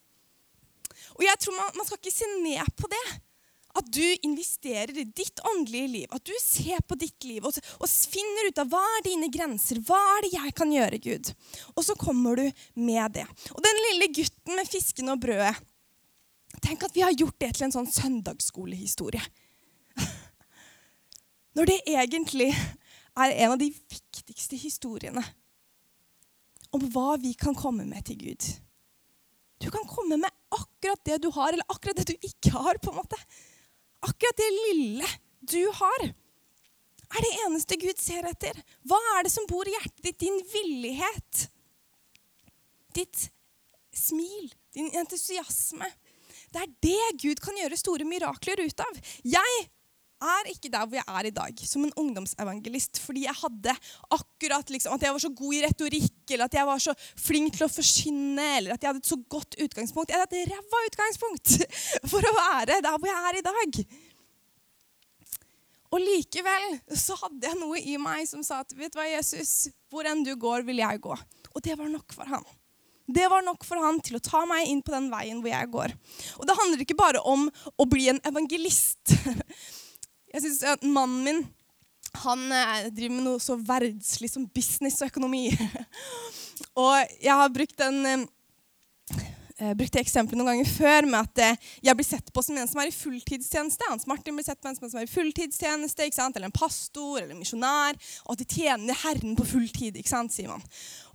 Og 1.18 1.24
jeg 1.24 1.40
tror 1.40 1.56
Man, 1.56 1.72
man 1.76 1.86
skal 1.86 1.98
ikke 1.98 2.18
se 2.18 2.26
ned 2.44 2.76
på 2.78 2.88
det. 2.88 3.22
At 3.78 3.86
du 3.94 4.06
investerer 4.26 4.98
i 4.98 5.04
ditt 5.04 5.40
åndelige 5.46 5.88
liv, 5.88 6.08
at 6.12 6.26
du 6.26 6.34
ser 6.42 6.82
på 6.90 6.96
ditt 6.98 7.24
liv 7.24 7.46
og, 7.46 7.54
og, 7.78 7.86
finner 7.88 8.50
ut 8.50 8.62
av 8.64 8.72
hva 8.72 8.82
er 8.98 9.04
dine 9.06 9.30
grenser, 9.30 9.78
hva 9.86 10.00
er 10.16 10.26
det 10.26 10.32
jeg 10.34 10.56
kan 10.58 10.74
gjøre, 10.74 10.98
Gud? 10.98 11.30
Og 11.76 11.86
så 11.86 11.94
kommer 11.94 12.36
du 12.36 12.48
med 12.74 13.14
det. 13.14 13.28
Og 13.54 13.62
den 13.62 13.82
lille 13.86 14.10
gutten 14.18 14.58
med 14.58 14.68
fisken 14.68 15.14
og 15.14 15.22
brødet 15.22 15.54
Tenk 16.66 16.82
at 16.84 16.96
vi 16.96 17.04
har 17.06 17.14
gjort 17.14 17.38
det 17.40 17.52
til 17.56 17.68
en 17.68 17.74
sånn 17.76 17.92
søndagsskolehistorie. 17.94 19.22
Når 21.60 21.68
det 21.68 21.80
egentlig 21.92 22.54
er 23.20 23.34
en 23.44 23.52
av 23.52 23.60
de 23.60 23.68
viktigste 23.68 24.56
historiene 24.56 25.20
om 26.72 26.86
hva 26.94 27.18
vi 27.20 27.34
kan 27.36 27.58
komme 27.58 27.84
med 27.84 28.06
til 28.08 28.16
Gud. 28.22 28.46
Du 29.60 29.68
kan 29.74 29.84
komme 29.90 30.16
med 30.22 30.32
akkurat 30.56 31.02
det 31.04 31.18
du 31.26 31.28
har, 31.36 31.52
eller 31.52 31.68
akkurat 31.68 32.00
det 32.00 32.14
du 32.14 32.28
ikke 32.30 32.54
har. 32.54 32.78
på 32.80 32.94
en 32.94 33.02
måte 33.02 33.18
akkurat 34.08 34.40
det 34.40 34.48
lille 34.56 35.10
du 35.52 35.60
har, 35.82 36.06
er 37.10 37.26
det 37.26 37.32
eneste 37.44 37.76
Gud 37.82 38.00
ser 38.00 38.30
etter. 38.30 38.56
Hva 38.88 39.00
er 39.18 39.26
det 39.28 39.34
som 39.34 39.48
bor 39.50 39.68
i 39.68 39.74
hjertet 39.74 40.04
ditt? 40.06 40.20
Din 40.22 40.40
villighet. 40.54 41.42
Ditt 42.96 43.26
smil. 43.92 44.48
Din 44.72 44.94
entusiasme. 44.96 45.92
Det 46.54 46.64
er 46.64 46.72
det 46.88 47.20
Gud 47.26 47.44
kan 47.44 47.58
gjøre 47.60 47.82
store 47.82 48.08
mirakler 48.08 48.64
ut 48.64 48.86
av. 48.86 49.04
Jeg 49.28 49.68
er 50.20 50.50
ikke 50.52 50.72
der 50.72 50.86
hvor 50.86 51.00
jeg 51.00 51.06
er 51.08 51.30
i 51.30 51.34
dag, 51.36 51.62
som 51.68 51.86
en 51.86 51.94
ungdomsevangelist, 52.00 53.00
fordi 53.04 53.26
jeg 53.26 53.38
hadde 53.40 53.76
akkurat 54.16 54.74
liksom, 54.74 54.96
at 54.96 55.06
jeg 55.06 55.16
var 55.16 55.24
så 55.24 55.32
god 55.42 55.56
i 55.56 55.64
retorikk, 55.66 56.20
eller 56.30 56.46
at 56.50 56.60
jeg 56.60 56.70
var 56.70 56.84
så 56.84 56.96
flink 57.20 57.56
til 57.56 57.66
å 57.68 57.72
forsyne, 57.72 58.46
eller 58.58 58.76
at 58.76 58.84
jeg 58.84 58.92
hadde 58.92 59.04
et 59.04 59.14
så 59.14 59.20
godt 59.32 59.58
utgangspunkt. 59.64 60.14
Jeg 60.14 60.24
hadde 60.24 60.44
et 60.44 60.54
ræva 60.54 60.84
utgangspunkt 60.92 61.56
for 62.12 62.30
å 62.30 62.38
være 62.38 62.80
der 62.86 62.96
hvor 63.00 63.12
jeg 63.12 63.32
er 63.32 63.40
i 63.40 63.48
dag. 63.50 63.82
Og 65.90 66.04
likevel 66.04 66.80
så 66.94 67.18
hadde 67.24 67.50
jeg 67.50 67.58
noe 67.58 67.82
i 67.82 67.98
meg 68.02 68.28
som 68.30 68.44
sa 68.46 68.62
at 68.62 68.74
vet 68.78 68.94
du 68.94 69.00
hva, 69.00 69.08
Jesus, 69.10 69.72
hvor 69.90 70.06
enn 70.06 70.22
du 70.26 70.36
går, 70.38 70.68
vil 70.68 70.84
jeg 70.84 71.02
gå. 71.02 71.16
Og 71.56 71.64
det 71.66 71.78
var 71.80 71.90
nok 71.90 72.14
for 72.14 72.30
han. 72.30 72.46
Det 73.10 73.26
var 73.26 73.42
nok 73.42 73.64
for 73.66 73.82
han 73.82 73.98
til 74.06 74.20
å 74.20 74.22
ta 74.22 74.44
meg 74.46 74.70
inn 74.70 74.84
på 74.86 74.94
den 74.94 75.08
veien 75.10 75.40
hvor 75.42 75.50
jeg 75.50 75.72
går. 75.74 75.96
Og 76.38 76.46
det 76.46 76.58
handler 76.60 76.84
ikke 76.84 77.00
bare 77.00 77.24
om 77.26 77.48
å 77.50 77.88
bli 77.90 78.06
en 78.12 78.22
evangelist. 78.30 79.16
Jeg 80.34 80.46
synes 80.46 80.64
at 80.76 80.84
Mannen 80.86 81.24
min 81.26 81.48
han 82.24 82.52
eh, 82.52 82.90
driver 82.94 83.16
med 83.16 83.26
noe 83.28 83.42
så 83.42 83.56
verdslig 83.56 84.32
som 84.32 84.48
business 84.54 85.02
og 85.04 85.12
økonomi. 85.12 85.48
og 86.84 87.16
jeg 87.22 87.36
har 87.42 87.52
brukt, 87.54 87.76
den 87.78 88.00
eh, 88.10 89.74
brukt 89.78 89.94
det 89.94 90.02
eksempelet 90.02 90.40
noen 90.40 90.52
ganger 90.54 90.72
før 90.72 91.08
med 91.10 91.20
at 91.20 91.44
eh, 91.46 91.70
jeg 91.86 92.00
blir 92.00 92.08
sett 92.08 92.32
på 92.34 92.44
som 92.46 92.58
en 92.58 92.70
som 92.72 92.82
er 92.82 92.90
i 92.90 92.96
fulltidstjeneste. 92.96 93.92
Hans 93.92 94.08
Martin 94.10 94.38
blir 94.38 94.48
sett 94.48 94.62
på 94.62 94.72
en 94.72 94.80
som 94.80 95.02
er 95.02 95.06
i 95.06 95.12
fulltidstjeneste, 95.12 96.10
eller 96.26 96.50
en 96.50 96.56
pastor 96.56 97.22
eller 97.22 97.36
en 97.36 97.44
misjonær. 97.44 98.00
Og 98.26 98.34
at 98.34 98.42
de 98.42 98.50
tjener 98.58 99.02
Herren 99.04 99.38
på 99.38 99.48
fulltid, 99.54 100.00
ikke 100.00 100.16
sant, 100.16 100.34
sier 100.34 100.50
man. 100.52 100.66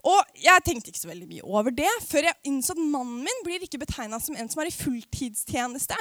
Og 0.04 0.36
jeg 0.38 0.66
tenkte 0.66 0.92
ikke 0.92 1.02
så 1.02 1.10
veldig 1.10 1.30
mye 1.30 1.46
over 1.48 1.74
det 1.74 1.90
før 2.04 2.28
jeg 2.28 2.42
innså 2.50 2.76
at 2.76 2.82
mannen 2.82 3.24
min 3.24 3.46
blir 3.46 3.62
ikke 3.64 3.80
betegna 3.82 4.20
som 4.22 4.36
en 4.38 4.50
som 4.52 4.62
er 4.62 4.70
i 4.70 4.78
fulltidstjeneste. 4.78 5.98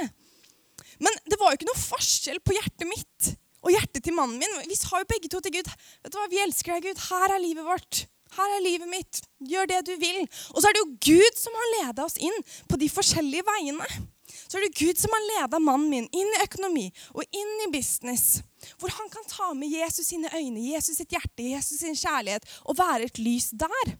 Men 1.02 1.22
det 1.30 1.40
var 1.40 1.52
jo 1.52 1.60
ikke 1.60 1.70
noe 1.72 1.82
forskjell 1.82 2.42
på 2.44 2.56
hjertet 2.58 2.88
mitt 2.90 3.34
og 3.64 3.72
hjertet 3.72 4.04
til 4.04 4.16
mannen 4.16 4.40
min. 4.42 4.58
Vi 4.68 4.78
sa 4.78 5.00
jo 5.00 5.10
begge 5.10 5.32
to 5.32 5.40
til 5.44 5.56
Gud 5.56 5.70
vet 5.70 6.12
du 6.12 6.18
hva, 6.20 6.28
vi 6.32 6.42
elsker 6.44 6.76
deg, 6.76 6.90
Gud. 6.90 7.06
Her 7.10 7.36
er 7.38 7.44
livet 7.44 7.68
vårt. 7.68 8.06
Her 8.34 8.56
er 8.58 8.66
livet 8.66 8.90
mitt. 8.90 9.22
Gjør 9.46 9.70
det 9.70 9.84
du 9.88 9.94
vil. 10.02 10.26
Og 10.54 10.60
så 10.60 10.70
er 10.70 10.76
det 10.76 10.84
jo 10.84 10.98
Gud 11.14 11.40
som 11.40 11.56
har 11.60 11.72
leda 11.78 12.08
oss 12.08 12.18
inn 12.18 12.44
på 12.70 12.80
de 12.82 12.90
forskjellige 12.92 13.46
veiene. 13.48 13.88
Så 14.34 14.58
er 14.58 14.66
det 14.66 14.78
Gud 14.80 15.00
som 15.00 15.14
har 15.14 15.28
leda 15.30 15.60
mannen 15.62 15.90
min 15.92 16.08
inn 16.10 16.32
i 16.36 16.42
økonomi 16.44 16.88
og 17.14 17.24
inn 17.30 17.54
i 17.68 17.72
business. 17.74 18.42
Hvor 18.82 18.92
han 18.96 19.12
kan 19.14 19.26
ta 19.30 19.52
med 19.58 19.72
Jesus 19.72 20.10
sine 20.10 20.32
øyne, 20.34 20.64
Jesus 20.74 20.98
sitt 21.00 21.14
hjerte, 21.14 21.46
Jesus 21.54 21.84
sin 21.84 21.98
kjærlighet 21.98 22.48
og 22.66 22.78
være 22.80 23.10
et 23.10 23.22
lys 23.22 23.52
der. 23.54 23.96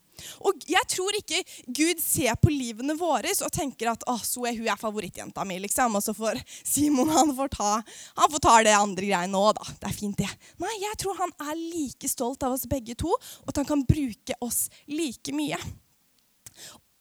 Og 0.46 0.66
Jeg 0.70 0.88
tror 0.90 1.16
ikke 1.18 1.42
Gud 1.68 2.02
ser 2.02 2.36
på 2.42 2.52
livene 2.54 2.96
våre 3.00 3.32
og 3.34 3.54
tenker 3.54 3.92
at 3.92 4.06
så 4.24 4.46
er 4.48 4.58
hun 4.58 4.70
er 4.70 4.80
favorittjenta 4.80 5.46
mi. 5.46 5.60
liksom, 5.60 5.96
Og 5.96 6.04
så 6.04 6.14
får 6.14 6.42
Simon 6.64 7.10
han 7.10 7.36
får 7.36 7.54
ta, 7.56 7.72
han 8.16 8.32
får 8.32 8.44
ta 8.44 8.56
det 8.64 8.76
andre 8.78 9.06
greiene 9.10 9.38
òg, 9.38 9.54
da. 9.58 9.78
Det 9.82 9.90
er 9.90 9.98
fint, 9.98 10.18
det. 10.18 10.30
Nei, 10.62 10.74
jeg 10.82 11.00
tror 11.02 11.18
han 11.20 11.34
er 11.50 11.56
like 11.58 12.08
stolt 12.10 12.44
av 12.44 12.54
oss 12.54 12.68
begge 12.70 12.96
to, 12.96 13.10
og 13.10 13.50
at 13.50 13.62
han 13.62 13.70
kan 13.70 13.86
bruke 13.88 14.38
oss 14.42 14.68
like 14.88 15.34
mye. 15.36 15.60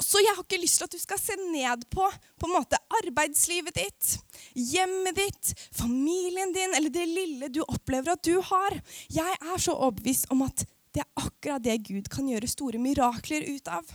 Så 0.03 0.19
jeg 0.23 0.35
har 0.35 0.43
ikke 0.43 0.61
lyst 0.61 0.81
til 0.81 0.89
at 0.89 0.95
du 0.95 1.01
skal 1.01 1.21
se 1.21 1.37
ned 1.39 1.85
på, 1.93 2.07
på 2.11 2.49
en 2.49 2.55
måte, 2.57 2.79
arbeidslivet 3.03 3.77
ditt, 3.77 4.17
hjemmet 4.57 5.17
ditt, 5.19 5.53
familien 5.77 6.53
din 6.55 6.75
eller 6.75 6.93
det 6.93 7.07
lille 7.07 7.51
du 7.53 7.63
opplever 7.63 8.17
at 8.17 8.25
du 8.27 8.41
har. 8.51 8.79
Jeg 9.13 9.37
er 9.39 9.63
så 9.63 9.77
overbevist 9.77 10.31
om 10.35 10.43
at 10.49 10.65
det 10.93 11.03
er 11.03 11.25
akkurat 11.25 11.65
det 11.65 11.79
Gud 11.89 12.09
kan 12.13 12.29
gjøre 12.29 12.51
store 12.51 12.81
mirakler 12.81 13.47
ut 13.49 13.69
av. 13.73 13.87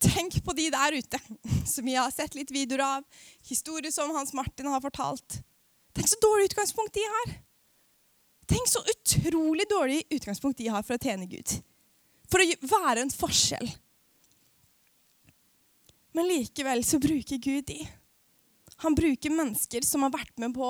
Tenk 0.00 0.38
på 0.44 0.52
de 0.56 0.68
der 0.72 0.96
ute 0.96 1.20
som 1.68 1.84
vi 1.84 1.96
har 1.96 2.12
sett 2.12 2.36
litt 2.36 2.52
videoer 2.52 2.84
av, 2.84 3.04
historier 3.48 3.92
som 3.92 4.12
Hans 4.16 4.34
Martin 4.36 4.68
har 4.72 4.84
fortalt. 4.84 5.40
Tenk 5.96 6.08
så 6.08 6.20
dårlig 6.20 6.50
utgangspunkt 6.50 6.96
de 6.96 7.04
har. 7.08 7.36
Tenk 8.46 8.68
så 8.70 8.82
utrolig 8.92 9.66
dårlig 9.70 10.02
utgangspunkt 10.12 10.60
de 10.60 10.68
har 10.70 10.84
for 10.86 10.96
å 10.96 11.02
tjene 11.02 11.28
Gud. 11.28 11.56
For 12.30 12.42
å 12.42 12.68
være 12.68 13.06
en 13.06 13.12
forskjell. 13.12 13.70
Men 16.16 16.28
likevel 16.30 16.84
så 16.84 17.00
bruker 17.02 17.40
Gud 17.42 17.66
de. 17.68 17.80
Han 18.84 18.94
bruker 18.96 19.32
mennesker 19.32 19.84
som 19.84 20.04
har 20.04 20.12
vært 20.12 20.36
med 20.40 20.54
på, 20.56 20.68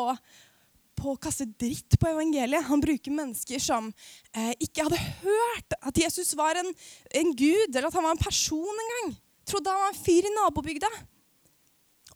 på 0.96 1.12
å 1.12 1.20
kaste 1.20 1.46
dritt 1.60 1.98
på 2.00 2.08
evangeliet. 2.10 2.66
Han 2.68 2.82
bruker 2.82 3.14
mennesker 3.14 3.62
som 3.62 3.90
eh, 4.32 4.52
ikke 4.64 4.86
hadde 4.86 5.02
hørt 5.22 5.76
at 5.80 6.00
Jesus 6.00 6.34
var 6.38 6.58
en, 6.60 6.72
en, 7.20 7.34
gud, 7.36 7.70
eller 7.70 7.90
at 7.90 7.98
han 7.98 8.06
var 8.06 8.16
en 8.16 8.24
person 8.24 8.82
engang. 8.84 9.14
Trodde 9.46 9.72
han 9.72 9.84
var 9.84 9.92
en 9.92 10.00
fyr 10.00 10.26
i 10.26 10.34
nabobygda. 10.34 10.90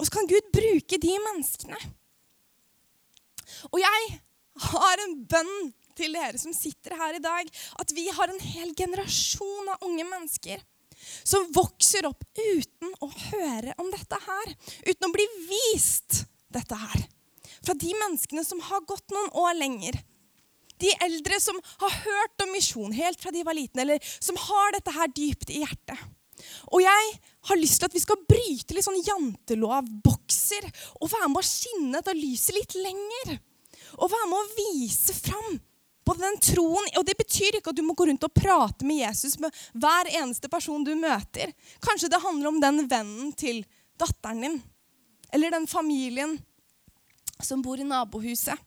Og 0.01 0.09
så 0.09 0.15
kan 0.15 0.29
Gud 0.31 0.49
bruke 0.55 0.99
de 1.01 1.13
menneskene. 1.27 1.79
Og 3.69 3.79
jeg 3.83 4.11
har 4.71 5.05
en 5.05 5.15
bønn 5.29 5.55
til 5.99 6.17
dere 6.17 6.41
som 6.41 6.55
sitter 6.57 6.97
her 6.97 7.19
i 7.19 7.23
dag, 7.23 7.49
at 7.83 7.93
vi 7.93 8.07
har 8.15 8.33
en 8.33 8.41
hel 8.41 8.73
generasjon 8.79 9.73
av 9.75 9.85
unge 9.87 10.07
mennesker 10.09 10.63
som 11.25 11.49
vokser 11.55 12.09
opp 12.09 12.25
uten 12.37 12.93
å 13.05 13.09
høre 13.09 13.77
om 13.81 13.89
dette 13.93 14.19
her. 14.27 14.53
Uten 14.89 15.09
å 15.09 15.15
bli 15.15 15.27
vist 15.49 16.25
dette 16.53 16.77
her. 16.77 17.07
Fra 17.67 17.77
de 17.77 17.91
menneskene 17.93 18.45
som 18.47 18.63
har 18.71 18.87
gått 18.89 19.13
noen 19.13 19.35
år 19.43 19.59
lenger. 19.59 19.99
De 20.81 20.93
eldre 21.05 21.37
som 21.43 21.59
har 21.83 21.99
hørt 22.07 22.45
om 22.45 22.55
misjon 22.55 22.95
helt 22.97 23.21
fra 23.21 23.33
de 23.35 23.45
var 23.45 23.57
liten, 23.57 23.83
eller 23.83 24.01
som 24.17 24.39
har 24.49 24.73
dette 24.77 24.95
her 24.97 25.13
dypt 25.13 25.53
i 25.53 25.61
hjertet. 25.61 26.09
Og 26.73 26.81
jeg 26.81 27.09
har 27.51 27.61
lyst 27.61 27.83
til 27.83 27.91
at 27.91 27.97
vi 27.97 28.01
skal 28.01 28.23
bryte 28.29 28.73
litt 28.77 28.87
sånn 28.87 29.03
jantelovbokser 29.05 30.69
og 31.01 31.11
være 31.13 31.29
med 31.29 31.43
å 31.43 31.45
skinne 31.45 31.99
dette 31.99 32.17
lyset 32.17 32.57
litt 32.57 32.77
lenger. 32.81 33.35
Og 34.01 34.09
være 34.09 34.29
med 34.31 34.39
å 34.39 34.55
vise 34.57 35.17
fram 35.17 35.59
på 36.07 36.17
den 36.19 36.39
troen. 36.43 36.89
Og 36.99 37.07
det 37.07 37.17
betyr 37.19 37.59
ikke 37.59 37.75
at 37.75 37.79
du 37.79 37.85
må 37.87 37.97
gå 37.99 38.09
rundt 38.09 38.25
og 38.27 38.35
prate 38.37 38.87
med 38.89 39.03
Jesus 39.03 39.37
med 39.43 39.55
hver 39.77 40.11
eneste 40.15 40.51
person 40.53 40.85
du 40.87 40.95
møter. 40.99 41.53
Kanskje 41.85 42.11
det 42.13 42.23
handler 42.25 42.53
om 42.53 42.61
den 42.63 42.85
vennen 42.91 43.35
til 43.37 43.63
datteren 44.01 44.45
din. 44.47 44.61
Eller 45.35 45.53
den 45.55 45.69
familien 45.71 46.39
som 47.47 47.63
bor 47.63 47.81
i 47.81 47.87
nabohuset. 47.87 48.59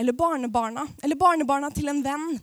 Eller 0.00 0.16
barnebarna. 0.16 0.86
Eller 1.02 1.18
barnebarna 1.18 1.70
til 1.74 1.90
en 1.92 2.02
venn. 2.04 2.38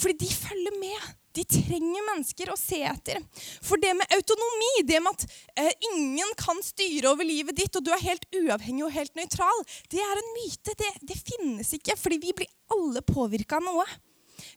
Fordi 0.00 0.16
de 0.22 0.28
følger 0.32 0.76
med. 0.80 1.08
De 1.36 1.44
trenger 1.46 2.06
mennesker 2.08 2.50
å 2.50 2.58
se 2.58 2.80
etter. 2.90 3.20
For 3.62 3.78
det 3.78 3.92
med 3.94 4.14
autonomi, 4.16 4.70
det 4.88 4.98
med 5.02 5.14
at 5.14 5.26
eh, 5.62 5.70
ingen 5.92 6.32
kan 6.38 6.58
styre 6.64 7.12
over 7.12 7.26
livet 7.26 7.54
ditt, 7.60 7.76
og 7.78 7.86
du 7.86 7.92
er 7.94 8.02
helt 8.02 8.26
uavhengig 8.34 8.86
og 8.88 8.94
helt 8.96 9.14
nøytral, 9.18 9.62
det 9.92 10.02
er 10.02 10.22
en 10.22 10.32
myte. 10.34 10.74
Det, 10.74 10.90
det 11.06 11.18
finnes 11.20 11.70
ikke, 11.78 11.94
fordi 12.00 12.18
vi 12.24 12.34
blir 12.40 12.50
alle 12.74 13.04
påvirka 13.06 13.60
av 13.60 13.68
noe. 13.68 13.86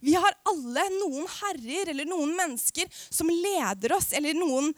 Vi 0.01 0.15
har 0.17 0.33
alle 0.49 0.87
noen 0.97 1.27
herrer 1.29 1.91
eller 1.93 2.07
noen 2.09 2.33
mennesker 2.37 2.89
som 3.03 3.29
leder 3.29 3.93
oss, 3.93 4.09
eller 4.17 4.33
noen 4.37 4.71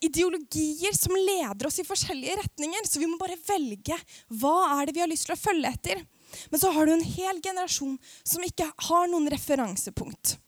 ideologier 0.00 0.96
som 0.96 1.14
leder 1.16 1.68
oss 1.68 1.78
i 1.82 1.86
forskjellige 1.86 2.38
retninger. 2.42 2.88
Så 2.88 3.02
vi 3.02 3.10
må 3.10 3.18
bare 3.20 3.38
velge 3.46 3.98
hva 4.40 4.56
er 4.78 4.86
det 4.86 4.96
vi 4.96 5.04
har 5.04 5.10
lyst 5.10 5.28
til 5.28 5.36
å 5.36 5.40
følge 5.40 5.72
etter. 5.74 6.02
Men 6.50 6.60
så 6.60 6.72
har 6.74 6.86
du 6.86 6.94
en 6.96 7.06
hel 7.06 7.38
generasjon 7.44 7.94
som 8.26 8.44
ikke 8.44 8.66
har 8.88 9.06
noen 9.12 9.30
referansepunkt 9.30 10.38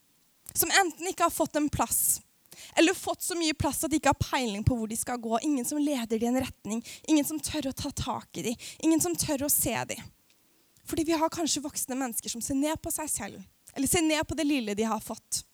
som 0.59 0.71
enten 0.85 1.07
ikke 1.07 1.23
har 1.23 1.31
fått 1.31 1.57
en 1.57 1.69
plass, 1.69 2.21
eller 2.75 2.95
fått 2.95 3.23
så 3.23 3.37
mye 3.39 3.55
plass 3.55 3.85
at 3.85 3.91
de 3.91 4.01
ikke 4.01 4.13
har 4.13 4.23
peiling 4.31 4.65
på 4.67 4.77
hvor 4.77 4.91
de 4.91 4.97
skal 4.99 5.21
gå. 5.23 5.39
Ingen 5.47 5.65
som 5.65 5.79
leder 5.79 6.19
dem 6.19 6.25
i 6.25 6.31
en 6.33 6.41
retning. 6.43 6.81
Ingen 7.09 7.25
som 7.25 7.41
tør 7.41 7.71
å 7.71 7.75
ta 7.77 7.91
tak 7.95 8.41
i 8.41 8.45
dem. 8.49 8.57
Ingen 8.83 9.01
som 9.01 9.15
tør 9.17 9.47
å 9.47 9.51
se 9.53 9.75
dem. 9.93 10.03
Fordi 10.89 11.05
vi 11.07 11.17
har 11.21 11.31
kanskje 11.31 11.63
voksne 11.63 11.99
mennesker 11.99 12.33
som 12.33 12.43
ser 12.43 12.59
ned 12.59 12.81
på 12.83 12.91
seg 12.93 13.11
selv, 13.13 13.43
eller 13.75 13.91
ser 13.91 14.03
ned 14.03 14.25
på 14.27 14.37
det 14.39 14.47
lille 14.49 14.75
de 14.75 14.87
har 14.89 15.03
fått. 15.05 15.45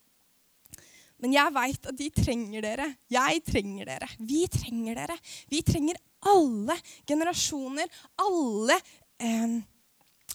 Men 1.24 1.32
jeg 1.32 1.54
veit 1.56 1.86
at 1.88 1.96
de 1.96 2.10
trenger 2.12 2.64
dere. 2.66 2.90
Jeg 3.08 3.40
trenger 3.46 3.88
dere. 3.88 4.08
Vi 4.20 4.42
trenger 4.52 4.98
dere. 4.98 5.16
Vi 5.48 5.62
trenger 5.64 5.96
alle 6.28 6.76
generasjoner, 7.08 7.88
alle 8.20 8.76
eh, 9.24 9.54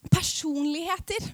personligheter 0.09 1.29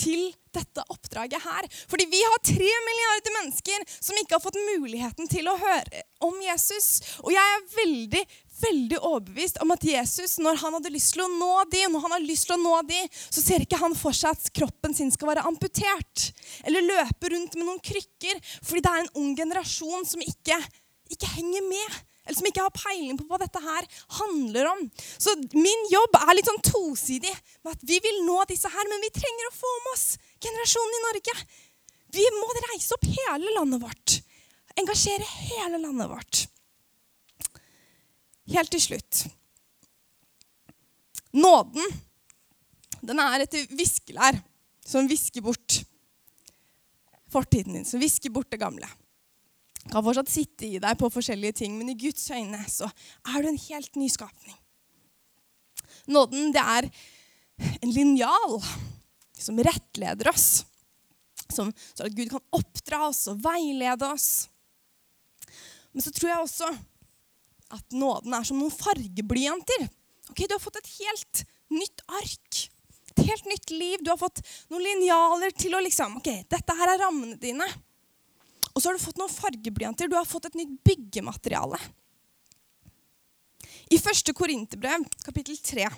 til 0.00 0.30
dette 0.54 0.82
oppdraget 0.90 1.42
her. 1.44 1.68
Fordi 1.90 2.06
vi 2.10 2.20
har 2.24 2.42
tre 2.42 2.70
milliarder 2.88 3.36
mennesker 3.38 3.86
som 3.92 4.18
ikke 4.18 4.38
har 4.38 4.42
fått 4.42 4.58
muligheten 4.58 5.30
til 5.30 5.50
å 5.50 5.58
høre 5.60 6.02
om 6.26 6.38
Jesus. 6.42 6.90
Og 7.22 7.30
jeg 7.34 7.56
er 7.56 7.68
veldig 7.76 8.24
veldig 8.62 8.98
overbevist 8.98 9.60
om 9.64 9.72
at 9.74 9.84
Jesus, 9.86 10.36
når 10.42 10.60
han 10.62 10.76
hadde 10.76 10.92
lyst 10.94 11.14
til 11.16 11.24
å 11.24 11.30
nå 11.32 11.52
de, 11.72 11.86
når 11.90 12.04
han 12.04 12.14
har 12.16 12.24
lyst 12.24 12.48
til 12.48 12.56
å 12.56 12.60
nå 12.62 12.76
de, 12.88 13.00
så 13.22 13.44
ser 13.44 13.64
ikke 13.64 13.80
han 13.80 13.96
for 13.98 14.16
seg 14.16 14.36
at 14.36 14.52
kroppen 14.56 14.96
sin 14.96 15.10
skal 15.14 15.32
være 15.32 15.46
amputert. 15.48 16.28
Eller 16.68 16.86
løpe 16.86 17.32
rundt 17.34 17.56
med 17.58 17.66
noen 17.66 17.82
krykker. 17.84 18.38
Fordi 18.60 18.84
det 18.84 18.92
er 18.92 19.02
en 19.04 19.12
ung 19.22 19.34
generasjon 19.38 20.06
som 20.08 20.22
ikke, 20.24 20.60
ikke 21.12 21.34
henger 21.38 21.66
med 21.68 22.00
eller 22.30 22.36
som 22.36 22.46
ikke 22.46 22.62
har 22.62 22.74
peiling 22.76 23.16
på 23.18 23.24
hva 23.26 23.38
dette 23.40 23.60
her 23.64 23.86
handler 24.20 24.68
om. 24.70 24.84
Så 25.18 25.32
min 25.56 25.86
jobb 25.90 26.18
er 26.20 26.36
litt 26.36 26.46
sånn 26.46 26.62
tosidig. 26.62 27.32
med 27.64 27.74
at 27.74 27.82
Vi 27.82 27.98
vil 28.04 28.20
nå 28.26 28.36
disse 28.46 28.70
her, 28.70 28.86
men 28.86 29.02
vi 29.02 29.10
trenger 29.16 29.48
å 29.48 29.56
få 29.56 29.72
med 29.86 29.96
oss 29.96 30.06
generasjonen 30.38 30.98
i 30.98 31.02
Norge. 31.08 31.34
Vi 32.14 32.26
må 32.36 32.52
reise 32.68 32.94
opp 32.94 33.08
hele 33.08 33.56
landet 33.56 33.82
vårt. 33.82 34.20
Engasjere 34.78 35.26
hele 35.48 35.80
landet 35.82 36.10
vårt. 36.10 36.44
Helt 38.50 38.72
til 38.72 38.82
slutt. 38.82 39.24
Nåden, 41.32 42.00
den 43.06 43.22
er 43.22 43.44
et 43.44 43.54
viskelær 43.70 44.40
som 44.86 45.06
visker 45.08 45.44
bort 45.44 45.82
fortiden 47.30 47.78
din, 47.78 47.86
som 47.86 48.02
visker 48.02 48.32
bort 48.34 48.50
det 48.50 48.58
gamle 48.58 48.88
kan 49.88 50.04
fortsatt 50.04 50.30
sitte 50.30 50.68
i 50.68 50.80
deg 50.82 50.98
på 50.98 51.10
forskjellige 51.12 51.60
ting, 51.62 51.78
men 51.78 51.92
i 51.92 51.98
Guds 51.98 52.26
øyne 52.30 52.60
så 52.68 52.88
er 53.32 53.42
du 53.42 53.50
en 53.50 53.62
helt 53.68 53.96
ny 53.98 54.10
skapning. 54.12 54.56
Nåden, 56.10 56.50
det 56.54 56.62
er 56.62 56.88
en 57.80 57.94
linjal 57.94 58.58
som 59.40 59.60
rettleder 59.64 60.30
oss. 60.32 60.64
Som, 61.50 61.72
så 61.96 62.06
at 62.06 62.14
Gud 62.14 62.30
kan 62.30 62.44
oppdra 62.54 63.06
oss 63.08 63.24
og 63.30 63.40
veilede 63.42 64.06
oss. 64.06 64.48
Men 65.90 66.04
så 66.04 66.12
tror 66.14 66.30
jeg 66.30 66.44
også 66.44 66.68
at 67.74 67.94
nåden 67.94 68.34
er 68.34 68.46
som 68.46 68.58
noen 68.60 68.74
fargeblyanter. 68.74 69.86
Okay, 70.30 70.46
du 70.46 70.54
har 70.56 70.62
fått 70.62 70.80
et 70.80 70.90
helt 70.98 71.44
nytt 71.74 72.02
ark. 72.20 72.64
Et 73.14 73.22
helt 73.26 73.46
nytt 73.50 73.72
liv. 73.74 74.02
Du 74.02 74.10
har 74.12 74.20
fått 74.20 74.42
noen 74.70 74.84
linjaler 74.86 75.54
til 75.58 75.74
å 75.74 75.82
liksom 75.82 76.18
Ok, 76.20 76.30
dette 76.50 76.76
her 76.78 76.94
er 76.94 77.02
rammene 77.04 77.38
dine. 77.40 77.66
Og 78.70 78.78
så 78.78 78.88
har 78.88 78.98
du 78.98 79.02
fått 79.02 79.18
noen 79.18 79.32
fargeblyanter. 79.32 80.10
Du 80.10 80.16
har 80.18 80.28
fått 80.28 80.50
et 80.50 80.60
nytt 80.60 80.76
byggemateriale. 80.86 81.80
I 83.90 83.98
første 83.98 84.32
Korinterbrev, 84.36 85.02
kapittel 85.24 85.58
3, 85.58 85.88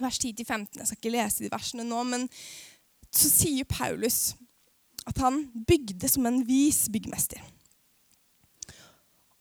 vers 0.00 0.18
10-15 0.18 0.80
Jeg 0.80 0.88
skal 0.88 0.98
ikke 0.98 1.12
lese 1.12 1.44
de 1.44 1.50
versene 1.52 1.84
nå, 1.84 2.00
men 2.08 2.24
så 3.14 3.28
sier 3.28 3.68
Paulus 3.68 4.32
at 5.04 5.20
han 5.20 5.44
bygde 5.68 6.08
som 6.08 6.24
en 6.26 6.40
vis 6.48 6.86
byggmester. 6.92 7.42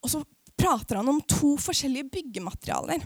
Og 0.04 0.12
så 0.12 0.20
prater 0.64 1.02
han 1.02 1.12
om 1.12 1.20
to 1.28 1.56
forskjellige 1.60 2.10
byggematerialer. 2.14 3.04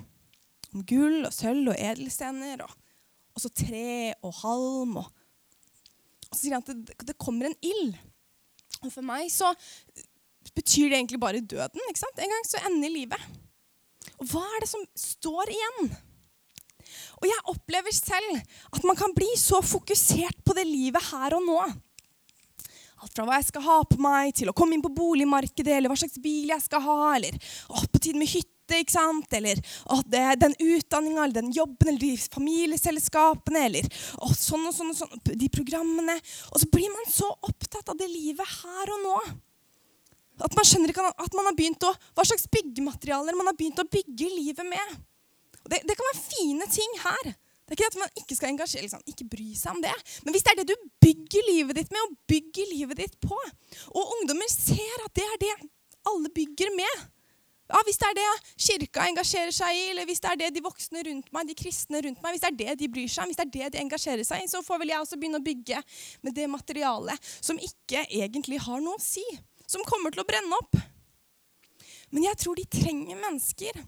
Om 0.74 0.84
gull 0.86 1.24
og 1.26 1.34
sølv 1.34 1.74
og 1.74 1.80
edelstener. 1.80 2.62
Og, 2.64 3.42
så 3.42 3.50
tre 3.54 4.14
og 4.22 4.36
halm. 4.44 5.00
Og, 5.02 5.10
og 6.28 6.36
så 6.36 6.44
sier 6.44 6.58
han 6.58 6.66
at 6.66 6.72
det, 6.74 7.10
det 7.10 7.18
kommer 7.22 7.50
en 7.50 7.60
ild 7.66 7.98
og 8.86 8.92
for 8.94 9.06
meg 9.06 9.30
så 9.34 9.52
betyr 10.56 10.92
det 10.92 11.00
egentlig 11.00 11.22
bare 11.22 11.42
døden. 11.42 11.82
ikke 11.90 12.04
sant? 12.04 12.20
En 12.22 12.34
gang 12.34 12.46
så 12.48 12.62
ender 12.70 12.94
livet. 12.94 13.24
Og 14.18 14.30
hva 14.32 14.44
er 14.56 14.64
det 14.64 14.70
som 14.70 14.84
står 14.98 15.52
igjen? 15.54 15.90
Og 17.18 17.26
jeg 17.28 17.46
opplever 17.52 17.94
selv 17.94 18.38
at 18.38 18.86
man 18.88 18.98
kan 18.98 19.14
bli 19.16 19.28
så 19.40 19.60
fokusert 19.66 20.44
på 20.46 20.56
det 20.58 20.66
livet 20.70 21.04
her 21.10 21.36
og 21.38 21.46
nå. 21.46 21.60
Alt 22.98 23.14
fra 23.14 23.26
hva 23.28 23.38
jeg 23.38 23.50
skal 23.52 23.66
ha 23.68 23.78
på 23.86 23.98
meg, 24.02 24.32
til 24.40 24.50
å 24.50 24.56
komme 24.58 24.74
inn 24.74 24.84
på 24.84 24.94
boligmarkedet, 24.94 25.74
eller 25.76 25.92
hva 25.92 25.98
slags 26.00 26.18
bil 26.22 26.50
jeg 26.50 26.64
skal 26.64 26.82
ha, 26.82 27.02
eller 27.18 27.36
å, 27.70 27.84
på 27.86 28.02
tide 28.02 28.18
med 28.18 28.32
hytte, 28.32 28.80
ikke 28.82 28.96
sant? 28.96 29.36
eller 29.38 29.62
å, 29.94 30.00
det, 30.10 30.24
den 30.42 30.56
utdanninga, 30.58 31.24
eller 31.28 31.38
den 31.38 31.54
jobben, 31.56 31.92
eller 31.92 32.02
de 32.02 32.30
familieselskapene, 32.34 33.66
eller 33.70 33.90
å, 34.18 34.32
sånn 34.34 34.66
og 34.66 34.74
sånn 34.76 34.94
og 34.96 34.98
sånn, 34.98 35.22
de 35.30 35.52
programmene. 35.54 36.18
Og 36.52 36.64
så 36.64 36.72
blir 36.74 36.90
man 36.96 37.06
så 37.12 37.30
opptatt 37.38 37.94
av 37.94 38.00
det 38.02 38.10
livet 38.10 38.58
her 38.64 38.96
og 38.96 39.06
nå. 39.06 39.20
At 40.46 40.58
man 40.58 40.66
skjønner 40.70 40.94
ikke 40.94 41.06
at 41.10 41.38
man 41.38 41.50
har 41.50 41.58
begynt 41.58 41.86
å, 41.86 41.94
hva 42.18 42.26
slags 42.26 42.50
byggematerialer 42.54 43.38
man 43.38 43.50
har 43.50 43.58
begynt 43.58 43.82
å 43.82 43.90
bygge 43.90 44.34
livet 44.34 44.66
med. 44.66 44.98
Det, 45.68 45.84
det 45.86 45.98
kan 45.98 46.10
være 46.10 46.26
fine 46.26 46.68
ting 46.74 47.02
her. 47.06 47.34
Det 47.68 47.76
er 47.76 47.82
ikke 47.82 47.90
at 47.92 48.00
man 48.00 48.22
ikke 48.22 48.36
skal 48.38 48.54
engasjere, 48.54 48.86
liksom, 48.86 49.02
ikke 49.12 49.28
bry 49.28 49.50
seg 49.60 49.76
om 49.76 49.82
det. 49.84 49.92
Men 50.24 50.32
hvis 50.32 50.46
det 50.46 50.54
er 50.54 50.62
det 50.62 50.72
du 50.72 50.88
bygger 51.04 51.50
livet 51.50 51.76
ditt 51.76 51.90
med, 51.92 52.00
og 52.06 52.16
bygger 52.32 52.70
livet 52.72 53.02
ditt 53.02 53.18
på, 53.20 53.36
og 53.92 54.14
ungdommer 54.16 54.48
ser 54.54 55.04
at 55.04 55.12
det 55.20 55.26
er 55.28 55.42
det 55.42 55.54
alle 56.08 56.32
bygger 56.32 56.72
med 56.78 56.94
ja, 57.68 57.82
Hvis 57.84 57.98
det 58.00 58.08
er 58.08 58.16
det 58.16 58.28
kirka 58.64 59.04
engasjerer 59.10 59.52
seg 59.52 59.76
i, 59.76 59.82
eller 59.92 60.08
hvis 60.08 60.22
det 60.24 60.30
er 60.32 60.40
det 60.40 60.54
de 60.56 60.64
voksne 60.64 61.02
rundt 61.04 61.34
meg, 61.36 61.50
de 61.50 61.56
kristne 61.60 62.00
rundt 62.06 62.22
meg, 62.24 62.32
hvis 62.32 62.46
det 62.46 62.48
er 62.48 62.60
det 62.62 62.76
de 62.80 62.88
bryr 62.94 63.12
seg 63.12 63.26
om, 63.26 63.34
hvis 63.34 63.42
det 63.42 63.44
er 63.44 63.52
det 63.58 63.72
de 63.74 63.82
engasjerer 63.82 64.24
seg 64.24 64.46
i, 64.46 64.48
så 64.48 64.62
får 64.64 64.80
vel 64.80 64.94
jeg 64.94 65.04
også 65.04 65.20
begynne 65.20 65.42
å 65.42 65.44
bygge 65.44 65.82
med 66.24 66.38
det 66.38 66.48
materialet 66.48 67.34
som 67.36 67.60
ikke 67.60 68.06
egentlig 68.08 68.62
har 68.64 68.80
noe 68.80 68.96
å 68.96 69.04
si. 69.04 69.26
Som 69.68 69.84
kommer 69.84 70.16
til 70.16 70.24
å 70.24 70.28
brenne 70.30 70.56
opp. 70.62 70.80
Men 72.16 72.30
jeg 72.30 72.40
tror 72.40 72.56
de 72.56 72.64
trenger 72.72 73.20
mennesker 73.20 73.82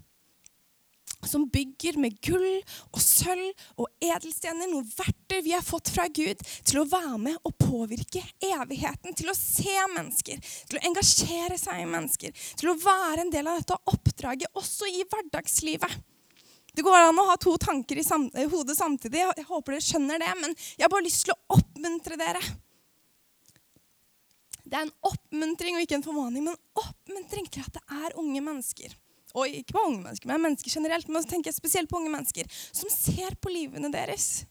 som 1.28 1.48
bygger 1.52 1.98
med 2.00 2.16
gull 2.24 2.60
og 2.90 3.00
sølv 3.02 3.50
og 3.80 3.88
edelstener, 4.04 4.70
noen 4.70 4.88
verktøy 4.88 5.40
vi 5.44 5.54
har 5.54 5.64
fått 5.64 5.92
fra 5.92 6.06
Gud, 6.08 6.40
til 6.66 6.80
å 6.80 6.86
være 6.88 7.18
med 7.20 7.40
og 7.44 7.56
påvirke 7.60 8.22
evigheten, 8.50 9.16
til 9.16 9.32
å 9.32 9.36
se 9.36 9.76
mennesker, 9.96 10.40
til 10.70 10.80
å 10.80 10.84
engasjere 10.90 11.58
seg 11.60 11.82
i 11.82 11.90
mennesker, 11.90 12.46
til 12.60 12.72
å 12.72 12.78
være 12.80 13.26
en 13.26 13.34
del 13.34 13.50
av 13.50 13.60
dette 13.60 13.78
oppdraget 13.92 14.56
også 14.60 14.88
i 14.88 15.04
hverdagslivet. 15.04 15.98
Det 16.70 16.84
går 16.86 16.96
an 17.02 17.18
å 17.18 17.26
ha 17.26 17.36
to 17.40 17.56
tanker 17.58 17.98
i, 17.98 18.06
sam 18.06 18.28
hodet 18.30 18.76
samtidig. 18.78 19.24
Jeg 19.36 19.46
håper 19.48 19.74
dere 19.74 19.84
skjønner 19.84 20.20
det, 20.22 20.30
men 20.38 20.54
jeg 20.76 20.84
har 20.84 20.92
bare 20.92 21.06
lyst 21.06 21.26
til 21.26 21.34
å 21.34 21.56
oppmuntre 21.58 22.18
dere. 22.20 22.42
Det 24.70 24.78
er 24.78 24.86
en 24.86 24.94
oppmuntring 25.08 25.76
og 25.76 25.82
ikke 25.82 25.98
en 25.98 26.06
formaning, 26.06 26.46
men 26.46 26.58
oppmuntring 26.78 27.48
til 27.50 27.64
at 27.66 27.74
det 27.74 27.82
er 27.90 28.18
unge 28.22 28.42
mennesker. 28.46 28.94
Og 29.38 29.46
ikke 29.60 29.76
på 29.76 29.84
unge 29.86 30.02
mennesker, 30.02 30.30
men 30.30 30.42
mennesker 30.48 30.74
generelt, 30.74 31.08
men 31.08 31.22
så 31.22 31.30
tenker 31.30 31.50
jeg 31.50 31.60
spesielt 31.60 31.90
på 31.90 32.00
unge 32.00 32.12
mennesker 32.12 32.50
som 32.70 32.90
ser 32.92 33.36
på 33.38 33.52
livene 33.52 33.92
deres. 33.94 34.44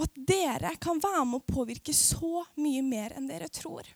Og 0.00 0.08
at 0.08 0.20
dere 0.30 0.74
kan 0.80 1.00
være 1.02 1.26
med 1.28 1.42
å 1.42 1.52
påvirke 1.54 1.94
så 1.94 2.44
mye 2.58 2.82
mer 2.82 3.14
enn 3.18 3.28
dere 3.28 3.50
tror. 3.52 3.86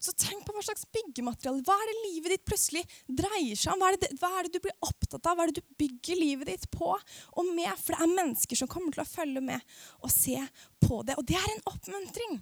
Så 0.00 0.14
tenk 0.16 0.46
på 0.46 0.54
hva 0.56 0.62
slags 0.64 0.86
byggemateriale. 0.96 1.60
Hva 1.66 1.74
er 1.76 1.90
det 1.90 2.04
livet 2.06 2.32
ditt 2.32 2.46
plutselig 2.48 2.82
dreier 3.04 3.58
seg 3.58 3.74
om? 3.74 3.82
Hva 3.82 3.90
er, 3.92 3.98
det, 4.00 4.08
hva 4.16 4.30
er 4.38 4.46
det 4.46 4.54
du 4.54 4.64
blir 4.64 4.86
opptatt 4.86 5.26
av? 5.28 5.36
Hva 5.36 5.44
er 5.44 5.52
det 5.52 5.60
du 5.60 5.74
bygger 5.82 6.20
livet 6.20 6.48
ditt 6.48 6.64
på 6.72 6.88
og 6.94 7.50
med? 7.52 7.68
For 7.76 7.92
det 7.92 8.06
er 8.06 8.14
mennesker 8.14 8.60
som 8.62 8.70
kommer 8.70 8.96
til 8.96 9.04
å 9.04 9.10
følge 9.10 9.42
med 9.44 9.76
og 10.00 10.12
se 10.14 10.38
på 10.80 11.02
det. 11.04 11.18
Og 11.20 11.28
det 11.28 11.36
er 11.36 11.52
en 11.52 11.66
oppmuntring. 11.68 12.40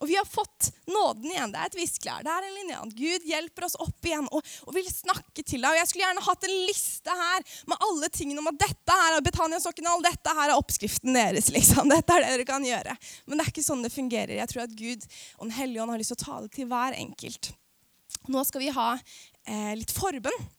Og 0.00 0.08
vi 0.08 0.16
har 0.16 0.26
fått 0.26 0.72
nåden 0.90 1.28
igjen. 1.30 1.52
Det 1.52 1.60
er 1.60 1.70
et 1.70 1.76
viskelær. 1.78 2.24
Det 2.26 2.32
er 2.32 2.46
en 2.46 2.56
linje. 2.56 2.78
Gud 2.98 3.26
hjelper 3.28 3.66
oss 3.68 3.76
opp 3.82 4.08
igjen 4.08 4.26
og, 4.34 4.40
og, 4.64 4.72
vil 4.74 4.88
snakke 4.90 5.44
til 5.44 5.62
deg. 5.62 5.68
Og 5.70 5.78
Jeg 5.78 5.90
skulle 5.90 6.06
gjerne 6.06 6.24
hatt 6.26 6.46
en 6.48 6.54
liste 6.66 7.16
her 7.20 7.44
med 7.70 7.86
alle 7.86 8.10
tingene 8.14 8.42
om 8.42 8.50
at 8.50 8.58
dette 8.64 8.96
her 8.98 9.18
er 9.18 9.26
Betania-sokken 9.26 9.90
og 9.92 10.02
dette 10.06 10.34
her 10.38 10.50
er 10.50 10.58
oppskriften 10.58 11.14
deres. 11.14 11.52
liksom. 11.54 11.90
Dette 11.92 12.16
er 12.16 12.24
det 12.24 12.32
dere 12.32 12.48
kan 12.48 12.66
gjøre. 12.66 12.96
Men 13.26 13.38
det 13.38 13.46
er 13.46 13.52
ikke 13.52 13.66
sånn 13.68 13.84
det 13.86 13.92
fungerer. 13.94 14.34
Jeg 14.40 14.50
tror 14.50 14.64
at 14.64 14.74
Gud 14.78 15.06
og 15.38 15.46
Den 15.46 15.54
hellige 15.60 15.84
ånd 15.84 15.94
har 15.94 16.02
lyst 16.02 16.14
til 16.16 16.20
å 16.20 16.24
tale 16.24 16.50
til 16.56 16.70
hver 16.72 16.98
enkelt. 16.98 17.52
Nå 18.32 18.42
skal 18.46 18.62
vi 18.62 18.74
ha 18.74 18.88
eh, 18.96 19.72
litt 19.78 19.94
forbønn. 19.94 20.50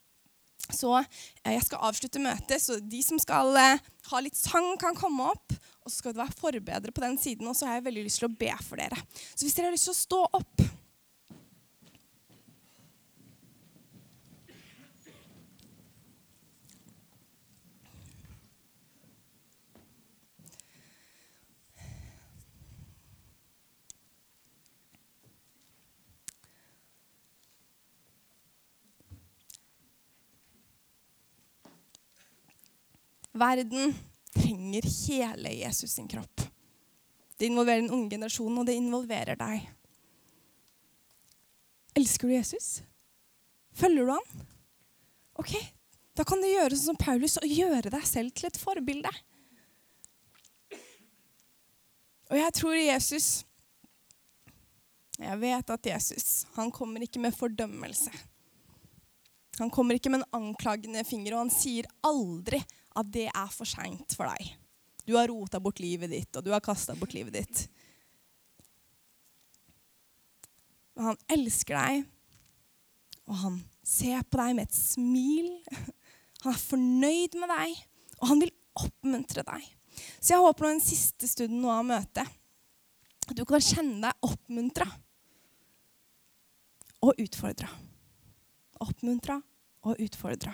Så 0.72 0.94
eh, 1.00 1.52
jeg 1.52 1.66
skal 1.66 1.84
avslutte 1.90 2.22
møtet, 2.22 2.62
så 2.62 2.78
de 2.80 3.02
som 3.04 3.20
skal 3.20 3.52
eh, 3.60 3.84
ha 4.10 4.24
litt 4.24 4.38
sang, 4.38 4.74
kan 4.80 4.96
komme 4.96 5.28
opp. 5.34 5.53
Og 5.84 5.92
så 5.92 5.98
skal 6.00 6.14
det 6.14 6.22
være 6.22 6.38
forbedre 6.38 6.92
på 6.96 7.02
den 7.04 7.18
siden, 7.20 7.48
og 7.50 7.56
så 7.56 7.68
har 7.68 7.76
jeg 7.76 7.84
veldig 7.90 8.06
lyst 8.06 8.22
til 8.22 8.30
å 8.30 8.36
be 8.40 8.54
for 8.64 8.80
dere. 8.80 8.96
Så 9.34 9.44
hvis 9.44 9.56
dere 9.56 9.68
har 9.68 9.76
lyst 9.76 9.90
til 9.90 9.92
å 9.92 10.00
stå 10.00 10.22
opp 10.40 10.64
Verden 33.34 33.96
trenger 34.34 34.88
hele 35.06 35.54
Jesus 35.60 35.94
sin 35.96 36.08
kropp. 36.10 36.42
Det 37.36 37.46
involverer 37.46 37.82
den 37.82 37.94
unge 37.94 38.10
generasjonen, 38.14 38.60
og 38.62 38.66
det 38.68 38.76
involverer 38.78 39.38
deg. 39.38 39.68
Elsker 41.98 42.30
du 42.30 42.34
Jesus? 42.34 42.68
Følger 43.74 44.06
du 44.06 44.12
han? 44.14 44.44
Ok, 45.38 45.56
Da 46.14 46.22
kan 46.22 46.38
du 46.38 46.46
gjøre 46.46 46.76
sånn 46.78 46.92
som 46.92 46.98
Paulus 47.00 47.34
og 47.40 47.50
gjøre 47.50 47.90
deg 47.90 48.04
selv 48.06 48.30
til 48.38 48.46
et 48.46 48.58
forbilde. 48.58 49.10
Og 52.30 52.38
jeg 52.38 52.54
tror 52.54 52.76
Jesus 52.78 53.26
Jeg 55.18 55.38
vet 55.42 55.72
at 55.74 55.88
Jesus 55.90 56.46
han 56.54 56.70
kommer 56.74 57.02
ikke 57.02 57.22
med 57.22 57.34
fordømmelse. 57.34 58.14
Han 59.58 59.70
kommer 59.70 59.98
ikke 59.98 60.10
med 60.10 60.22
en 60.22 60.38
anklagende 60.40 61.04
finger, 61.06 61.34
og 61.34 61.44
han 61.44 61.52
sier 61.54 61.86
aldri 62.02 62.58
at 62.94 63.10
det 63.14 63.26
er 63.30 63.50
for 63.52 63.68
seint 63.68 64.14
for 64.16 64.30
deg. 64.30 64.54
Du 65.04 65.16
har 65.18 65.28
rota 65.28 65.60
bort 65.60 65.82
livet 65.82 66.12
ditt, 66.12 66.30
og 66.36 66.44
du 66.46 66.52
har 66.54 66.64
kasta 66.64 66.96
bort 66.96 67.14
livet 67.16 67.36
ditt. 67.36 67.64
Men 70.94 71.10
han 71.10 71.22
elsker 71.36 71.76
deg, 71.76 72.04
og 73.28 73.38
han 73.40 73.58
ser 73.84 74.22
på 74.28 74.40
deg 74.40 74.56
med 74.56 74.68
et 74.68 74.76
smil. 74.76 75.50
Han 76.44 76.52
er 76.54 76.60
fornøyd 76.60 77.38
med 77.40 77.50
deg, 77.50 77.80
og 78.20 78.30
han 78.30 78.42
vil 78.44 78.54
oppmuntre 78.78 79.44
deg. 79.46 79.66
Så 80.18 80.34
jeg 80.34 80.42
håper 80.42 80.66
nå 80.66 80.72
den 80.74 80.84
siste 80.84 81.28
stunden 81.30 81.62
nå 81.62 81.70
av 81.70 81.86
møtet 81.86 82.40
at 83.24 83.36
du 83.38 83.44
kan 83.48 83.62
kjenne 83.62 84.02
deg 84.04 84.26
oppmuntra 84.26 84.86
og 87.04 87.20
utfordra. 87.20 87.70
Oppmuntra 88.84 89.38
og 89.84 90.00
utfordra. 90.02 90.52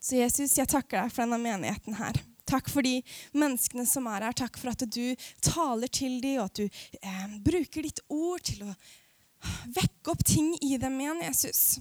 Så 0.00 0.20
Jesus, 0.20 0.56
jeg 0.58 0.70
takker 0.70 1.02
deg 1.02 1.12
for 1.14 1.24
denne 1.24 1.40
menigheten 1.42 1.98
her. 1.98 2.20
Takk 2.48 2.70
for 2.72 2.86
de 2.86 3.00
menneskene 3.36 3.84
som 3.86 4.06
er 4.08 4.28
her. 4.28 4.36
Takk 4.36 4.56
for 4.60 4.72
at 4.72 4.86
du 4.86 5.04
taler 5.44 5.90
til 5.92 6.20
dem, 6.22 6.38
og 6.40 6.48
at 6.48 6.62
du 6.62 6.64
eh, 7.02 7.36
bruker 7.44 7.84
ditt 7.84 8.00
ord 8.08 8.42
til 8.48 8.64
å 8.64 8.72
vekke 9.74 10.14
opp 10.14 10.24
ting 10.26 10.54
i 10.64 10.78
dem 10.80 10.96
igjen, 11.02 11.22
Jesus. 11.28 11.78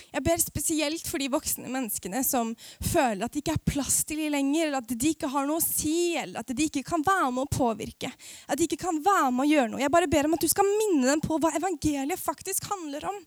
Jeg 0.00 0.24
ber 0.24 0.40
spesielt 0.40 1.08
for 1.08 1.20
de 1.20 1.28
voksne 1.32 1.68
menneskene 1.70 2.22
som 2.24 2.52
føler 2.80 3.24
at 3.26 3.34
det 3.34 3.42
ikke 3.42 3.56
er 3.58 3.72
plass 3.72 4.00
til 4.08 4.22
dem 4.22 4.32
lenger, 4.34 4.66
eller 4.66 4.80
at 4.80 4.94
de 4.94 5.12
ikke 5.12 5.30
har 5.30 5.48
noe 5.48 5.60
å 5.60 5.64
si, 5.64 6.16
eller 6.18 6.40
at 6.40 6.52
de 6.56 6.68
ikke 6.68 6.84
kan 6.86 7.04
være 7.06 7.30
med 7.36 7.44
å 7.44 7.52
påvirke. 7.52 8.10
At 8.48 8.60
de 8.60 8.66
ikke 8.66 8.80
kan 8.80 9.00
være 9.04 9.30
med 9.34 9.44
å 9.44 9.50
gjøre 9.50 9.72
noe. 9.74 9.82
Jeg 9.82 9.94
bare 9.94 10.10
ber 10.10 10.28
om 10.28 10.36
at 10.36 10.44
du 10.44 10.50
skal 10.50 10.68
minne 10.68 11.06
dem 11.12 11.24
på 11.24 11.38
hva 11.40 11.52
evangeliet 11.58 12.22
faktisk 12.22 12.70
handler 12.72 13.10
om. 13.12 13.20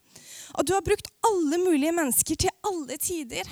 At 0.57 0.69
du 0.69 0.73
har 0.75 0.85
brukt 0.85 1.11
alle 1.29 1.61
mulige 1.61 1.93
mennesker 1.95 2.41
til 2.45 2.53
alle 2.69 2.97
tider. 3.01 3.49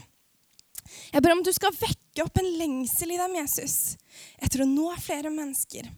Jeg 1.11 1.23
ber 1.23 1.35
om 1.35 1.43
du 1.45 1.51
skal 1.55 1.75
vekke 1.75 2.25
opp 2.25 2.39
en 2.41 2.53
lengsel 2.59 3.15
i 3.15 3.19
dem, 3.19 3.35
Jesus, 3.41 3.97
etter 4.41 4.63
å 4.63 4.69
nå 4.69 4.91
flere 5.01 5.31
mennesker. 5.33 5.89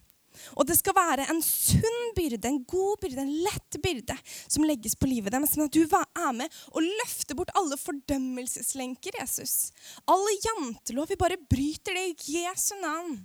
Og 0.58 0.66
det 0.66 0.76
skal 0.78 0.96
være 0.96 1.26
en 1.30 1.40
sunn 1.44 2.08
byrde, 2.16 2.48
en 2.48 2.62
god 2.68 3.02
byrde, 3.02 3.22
en 3.22 3.36
lett 3.46 3.78
byrde 3.82 4.16
som 4.26 4.66
legges 4.66 4.96
på 4.98 5.08
livet 5.10 5.34
deres. 5.34 5.54
Men 5.56 5.68
at 5.68 5.76
du 5.76 5.84
er 5.84 6.32
med 6.36 6.56
og 6.72 6.88
løfter 7.02 7.38
bort 7.38 7.54
alle 7.58 7.78
fordømmelseslenker, 7.80 9.20
Jesus. 9.20 9.70
Alle 10.10 10.34
jantelov. 10.42 11.10
Vi 11.10 11.20
bare 11.20 11.38
bryter 11.38 11.96
det 11.96 12.08
i 12.10 12.42
Jesu 12.42 12.74
navn. 12.82 13.22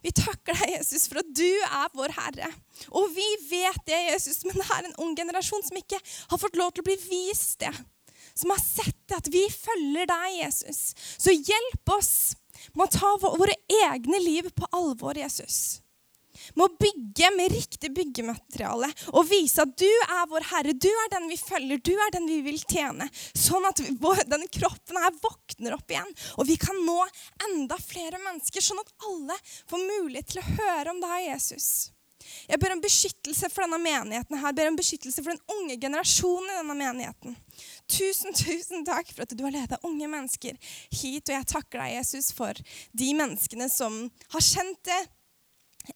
Vi 0.00 0.12
takker 0.16 0.56
deg, 0.56 0.74
Jesus, 0.78 1.06
for 1.08 1.20
at 1.20 1.30
du 1.36 1.46
er 1.46 1.94
vår 1.96 2.14
Herre. 2.16 2.50
Og 2.96 3.10
vi 3.14 3.26
vet 3.50 3.80
det, 3.88 4.00
Jesus, 4.10 4.42
men 4.46 4.58
det 4.58 4.66
er 4.66 4.88
en 4.88 5.00
ung 5.04 5.14
generasjon 5.16 5.64
som 5.66 5.78
ikke 5.78 6.00
har 6.02 6.40
fått 6.40 6.58
lov 6.58 6.74
til 6.74 6.84
å 6.84 6.88
bli 6.88 6.98
vist 7.04 7.60
det 7.62 7.72
som 8.40 8.54
har 8.54 8.62
sett 8.62 9.16
at 9.16 9.28
vi 9.32 9.44
følger 9.52 10.08
deg, 10.10 10.26
Jesus. 10.40 10.90
Så 11.18 11.34
hjelp 11.34 11.94
oss 11.96 12.14
med 12.74 12.86
å 12.86 12.92
ta 12.92 13.14
våre 13.22 13.54
egne 13.90 14.20
liv 14.22 14.50
på 14.56 14.68
alvor, 14.76 15.18
Jesus. 15.18 15.80
Med 16.56 16.64
å 16.64 16.76
bygge 16.80 17.28
med 17.36 17.52
riktig 17.52 17.90
byggemateriale 17.94 18.88
og 19.12 19.26
vise 19.28 19.64
at 19.64 19.74
du 19.78 19.88
er 19.90 20.28
vår 20.30 20.46
Herre. 20.50 20.72
Du 20.72 20.88
er 20.88 21.12
den 21.12 21.28
vi 21.28 21.36
følger, 21.36 21.82
du 21.84 21.92
er 21.92 22.14
den 22.14 22.28
vi 22.30 22.40
vil 22.46 22.58
tjene. 22.64 23.10
Sånn 23.36 23.66
at 23.68 23.82
denne 23.82 24.48
kroppen 24.48 25.00
her 25.02 25.14
våkner 25.20 25.76
opp 25.76 25.92
igjen, 25.92 26.10
og 26.40 26.48
vi 26.48 26.56
kan 26.60 26.80
nå 26.86 26.98
enda 27.50 27.78
flere 27.82 28.20
mennesker. 28.22 28.64
Sånn 28.64 28.82
at 28.82 28.92
alle 29.10 29.36
får 29.70 29.86
mulighet 29.86 30.32
til 30.32 30.42
å 30.42 30.50
høre 30.50 30.94
om 30.94 31.02
deg, 31.04 31.16
Jesus. 31.28 31.90
Jeg 32.48 32.60
ber 32.60 32.74
om 32.74 32.82
beskyttelse 32.82 33.48
for 33.50 33.64
denne 33.64 33.78
menigheten. 33.80 34.36
her. 34.36 34.48
Jeg 34.50 34.56
ber 34.58 34.70
om 34.70 34.78
beskyttelse 34.78 35.22
for 35.22 35.34
den 35.34 35.56
unge 35.56 35.76
generasjonen 35.80 36.50
i 36.50 36.58
denne 36.58 36.76
menigheten. 36.78 37.36
Tusen, 37.90 38.34
tusen 38.36 38.84
takk 38.86 39.08
for 39.10 39.24
at 39.24 39.32
du 39.34 39.42
har 39.44 39.54
ledet 39.54 39.80
unge 39.86 40.08
mennesker 40.10 40.58
hit. 40.94 41.26
Og 41.26 41.34
jeg 41.34 41.48
takker 41.50 41.82
deg, 41.82 41.96
Jesus, 41.98 42.30
for 42.36 42.54
de 42.96 43.08
menneskene 43.18 43.66
som 43.72 44.04
har 44.34 44.46
kjent 44.46 44.82
det 44.86 45.00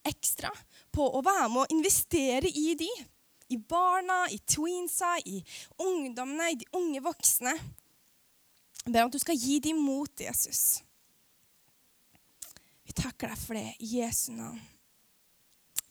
ekstra 0.03 0.51
på 0.95 1.05
å 1.07 1.21
være 1.23 1.49
med 1.53 1.63
å 1.63 1.75
investere 1.75 2.51
i 2.51 2.73
de. 2.79 2.89
I 3.53 3.59
barna, 3.61 4.23
i 4.33 4.39
tweensa, 4.41 5.13
i 5.29 5.37
ungdommene, 5.85 6.49
i 6.51 6.59
de 6.63 6.67
unge 6.75 7.03
voksne. 7.05 7.53
Jeg 8.85 8.93
ber 8.93 9.03
om 9.05 9.11
at 9.11 9.15
du 9.15 9.21
skal 9.21 9.37
gi 9.37 9.59
dem 9.61 9.83
mot, 9.85 10.11
Jesus. 10.21 10.81
Vi 12.85 12.93
takker 12.97 13.31
deg 13.31 13.41
for 13.41 13.57
det 13.57 13.69
i 13.85 13.91
Jesu 13.99 14.31
navn. 14.33 14.59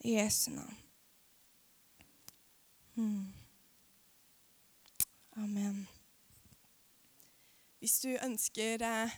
I 0.03 0.17
Jesu 0.19 0.51
navn. 0.51 0.77
Hmm. 2.95 3.33
Amen. 5.35 5.87
Hvis 7.85 7.99
du 8.01 8.15
ønsker 8.25 8.81
eh, 8.81 9.11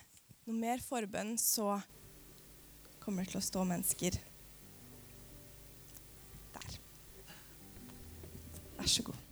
noe 0.44 0.58
mer 0.60 0.82
forbønn, 0.84 1.30
så 1.40 1.78
kommer 3.00 3.24
det 3.24 3.32
til 3.32 3.38
å 3.40 3.46
stå 3.46 3.62
mennesker 3.64 4.18
der. 6.52 6.76
Vær 8.76 8.90
så 8.92 9.06
god. 9.08 9.27